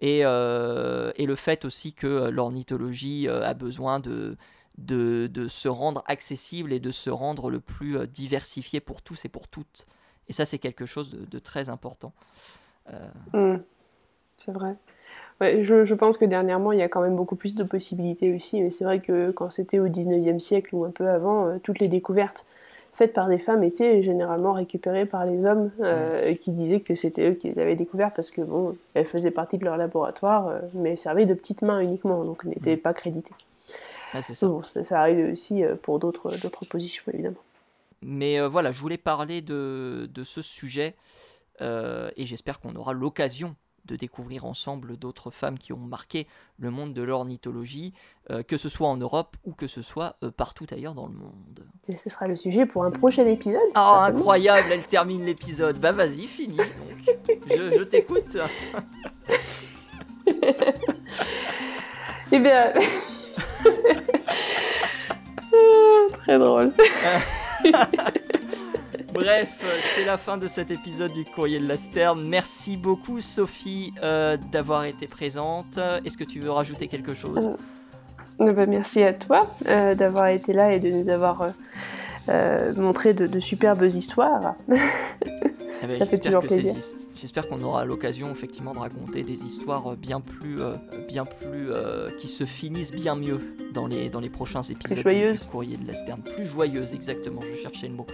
Et, 0.00 0.20
euh, 0.24 1.12
et 1.16 1.24
le 1.24 1.36
fait 1.36 1.64
aussi 1.64 1.94
que 1.94 2.28
l'ornithologie 2.28 3.28
euh, 3.28 3.42
a 3.46 3.54
besoin 3.54 4.00
de, 4.00 4.36
de, 4.78 5.28
de 5.32 5.48
se 5.48 5.68
rendre 5.68 6.02
accessible 6.06 6.72
et 6.72 6.80
de 6.80 6.90
se 6.90 7.10
rendre 7.10 7.50
le 7.50 7.60
plus 7.60 7.98
euh, 7.98 8.06
diversifié 8.06 8.80
pour 8.80 9.02
tous 9.02 9.24
et 9.24 9.28
pour 9.28 9.48
toutes. 9.48 9.86
Et 10.28 10.32
ça, 10.32 10.44
c'est 10.44 10.58
quelque 10.58 10.86
chose 10.86 11.10
de, 11.10 11.24
de 11.24 11.38
très 11.38 11.68
important. 11.68 12.12
Mm. 13.32 13.56
C'est 14.36 14.52
vrai. 14.52 14.76
Ouais, 15.40 15.64
je, 15.64 15.84
je 15.84 15.94
pense 15.94 16.16
que 16.16 16.24
dernièrement, 16.24 16.72
il 16.72 16.78
y 16.78 16.82
a 16.82 16.88
quand 16.88 17.00
même 17.00 17.16
beaucoup 17.16 17.36
plus 17.36 17.54
de 17.54 17.64
possibilités 17.64 18.34
aussi. 18.34 18.62
Mais 18.62 18.70
c'est 18.70 18.84
vrai 18.84 19.00
que 19.00 19.30
quand 19.30 19.50
c'était 19.50 19.78
au 19.78 19.88
19e 19.88 20.38
siècle 20.38 20.74
ou 20.74 20.84
un 20.84 20.90
peu 20.90 21.08
avant, 21.08 21.46
euh, 21.46 21.58
toutes 21.62 21.80
les 21.80 21.88
découvertes 21.88 22.46
faites 22.94 23.12
par 23.12 23.28
des 23.28 23.38
femmes 23.38 23.64
étaient 23.64 24.02
généralement 24.02 24.52
récupérées 24.52 25.04
par 25.04 25.26
les 25.26 25.44
hommes 25.44 25.70
euh, 25.80 26.32
qui 26.34 26.52
disaient 26.52 26.78
que 26.78 26.94
c'était 26.94 27.30
eux 27.30 27.34
qui 27.34 27.50
les 27.50 27.60
avaient 27.60 27.74
découvertes 27.74 28.14
parce 28.14 28.30
que 28.30 28.40
bon, 28.40 28.76
elles 28.94 29.06
faisaient 29.06 29.32
partie 29.32 29.58
de 29.58 29.64
leur 29.64 29.76
laboratoire, 29.76 30.46
euh, 30.46 30.60
mais 30.74 30.94
servaient 30.94 31.26
de 31.26 31.34
petites 31.34 31.62
mains 31.62 31.80
uniquement, 31.80 32.24
donc 32.24 32.44
n'étaient 32.44 32.76
pas 32.76 32.94
créditées. 32.94 33.34
Ah, 34.14 34.22
ça. 34.22 34.46
Bon, 34.46 34.62
ça, 34.62 34.84
ça 34.84 35.00
arrive 35.00 35.32
aussi 35.32 35.64
euh, 35.64 35.74
pour 35.76 35.98
d'autres 35.98 36.30
positions, 36.70 37.02
évidemment. 37.12 37.36
Mais 38.02 38.38
euh, 38.38 38.48
voilà, 38.48 38.70
je 38.72 38.80
voulais 38.80 38.98
parler 38.98 39.42
de, 39.42 40.08
de 40.12 40.24
ce 40.24 40.42
sujet 40.42 40.94
euh, 41.60 42.10
et 42.16 42.26
j'espère 42.26 42.60
qu'on 42.60 42.74
aura 42.76 42.92
l'occasion 42.92 43.54
de 43.84 43.96
découvrir 43.96 44.46
ensemble 44.46 44.96
d'autres 44.96 45.30
femmes 45.30 45.58
qui 45.58 45.74
ont 45.74 45.78
marqué 45.78 46.26
le 46.58 46.70
monde 46.70 46.94
de 46.94 47.02
l'ornithologie, 47.02 47.92
euh, 48.30 48.42
que 48.42 48.56
ce 48.56 48.70
soit 48.70 48.88
en 48.88 48.96
Europe 48.96 49.36
ou 49.44 49.52
que 49.52 49.66
ce 49.66 49.82
soit 49.82 50.16
euh, 50.22 50.30
partout 50.30 50.66
ailleurs 50.70 50.94
dans 50.94 51.06
le 51.06 51.12
monde. 51.12 51.66
Et 51.86 51.92
ce 51.92 52.08
sera 52.08 52.26
le 52.26 52.34
sujet 52.34 52.64
pour 52.64 52.84
un 52.84 52.90
prochain 52.90 53.26
épisode. 53.26 53.60
Ah, 53.74 54.04
certainement. 54.04 54.18
incroyable, 54.20 54.68
elle 54.72 54.86
termine 54.86 55.24
l'épisode. 55.24 55.78
Bah 55.78 55.92
vas-y, 55.92 56.22
finis 56.26 56.56
donc. 56.56 57.16
Je, 57.46 57.78
je 57.78 57.82
t'écoute. 57.82 58.36
Eh 62.32 62.38
bien. 62.40 62.72
Très 66.24 66.38
drôle. 66.38 66.72
Bref, 69.12 69.60
euh, 69.62 69.78
c'est 69.94 70.04
la 70.04 70.16
fin 70.16 70.36
de 70.36 70.48
cet 70.48 70.72
épisode 70.72 71.12
du 71.12 71.24
Courrier 71.24 71.60
de 71.60 71.68
la 71.68 71.76
Sterne. 71.76 72.26
Merci 72.26 72.76
beaucoup 72.76 73.20
Sophie 73.20 73.92
euh, 74.02 74.36
d'avoir 74.50 74.84
été 74.84 75.06
présente. 75.06 75.78
Est-ce 76.04 76.16
que 76.16 76.24
tu 76.24 76.40
veux 76.40 76.50
rajouter 76.50 76.88
quelque 76.88 77.14
chose? 77.14 77.54
Eh 78.40 78.50
ben, 78.50 78.68
merci 78.68 79.02
à 79.02 79.12
toi 79.12 79.48
euh, 79.68 79.94
d'avoir 79.94 80.26
été 80.28 80.52
là 80.52 80.72
et 80.72 80.80
de 80.80 80.90
nous 80.90 81.08
avoir 81.08 81.42
euh, 81.42 81.50
euh, 82.30 82.74
montré 82.74 83.14
de, 83.14 83.26
de 83.26 83.40
superbes 83.40 83.84
histoires. 83.84 84.54
Eh 85.82 85.86
ben, 85.86 85.98
Ça 85.98 86.06
fait 86.06 86.18
toujours 86.18 86.40
plaisir. 86.40 86.74
J'espère 87.24 87.48
qu'on 87.48 87.62
aura 87.62 87.86
l'occasion 87.86 88.30
effectivement 88.30 88.72
de 88.72 88.80
raconter 88.80 89.22
des 89.22 89.46
histoires 89.46 89.92
euh, 89.92 89.96
bien 89.96 90.20
plus, 90.20 90.60
euh, 90.60 90.74
bien 91.08 91.24
plus, 91.24 91.72
euh, 91.72 92.10
qui 92.18 92.28
se 92.28 92.44
finissent 92.44 92.92
bien 92.92 93.16
mieux 93.16 93.56
dans 93.72 93.86
les, 93.86 94.10
dans 94.10 94.20
les 94.20 94.28
prochains 94.28 94.60
épisodes 94.60 94.98
joyeuses. 94.98 95.40
du 95.40 95.46
Courrier 95.46 95.78
de 95.78 95.86
la 95.86 95.94
Sterne. 95.94 96.20
Plus 96.20 96.44
joyeuses, 96.44 96.92
exactement. 96.92 97.40
Je 97.40 97.62
cherchais 97.62 97.88
le 97.88 97.94
mot. 97.94 98.06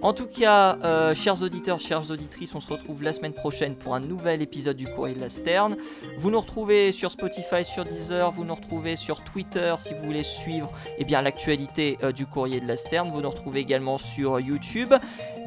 En 0.00 0.12
tout 0.12 0.26
cas, 0.26 0.78
euh, 0.84 1.12
chers 1.14 1.42
auditeurs, 1.42 1.80
chères 1.80 2.10
auditrices, 2.10 2.54
on 2.54 2.60
se 2.60 2.68
retrouve 2.68 3.02
la 3.02 3.12
semaine 3.12 3.32
prochaine 3.32 3.74
pour 3.74 3.94
un 3.94 4.00
nouvel 4.00 4.42
épisode 4.42 4.76
du 4.76 4.86
Courrier 4.86 5.16
de 5.16 5.20
la 5.20 5.28
Sterne. 5.28 5.76
Vous 6.18 6.30
nous 6.30 6.40
retrouvez 6.40 6.92
sur 6.92 7.10
Spotify, 7.10 7.64
sur 7.64 7.84
Deezer, 7.84 8.30
vous 8.30 8.44
nous 8.44 8.54
retrouvez 8.54 8.94
sur 8.94 9.24
Twitter 9.24 9.74
si 9.78 9.94
vous 9.94 10.02
voulez 10.02 10.22
suivre 10.22 10.70
eh 10.98 11.04
bien 11.04 11.20
l'actualité 11.20 11.98
euh, 12.04 12.12
du 12.12 12.26
Courrier 12.26 12.60
de 12.60 12.66
la 12.68 12.76
Sterne. 12.76 13.10
Vous 13.10 13.20
nous 13.20 13.30
retrouvez 13.30 13.60
également 13.60 13.98
sur 13.98 14.38
YouTube. 14.38 14.94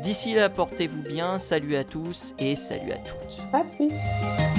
D'ici 0.02 0.34
là, 0.34 0.50
portez-vous 0.50 1.02
bien. 1.02 1.40
Salut 1.40 1.78
à 1.78 1.86
tous 1.86 2.34
et 2.38 2.56
salut 2.58 2.92
à 2.92 2.98
toutes. 2.98 3.40
À 3.54 3.64
plus. 3.64 4.51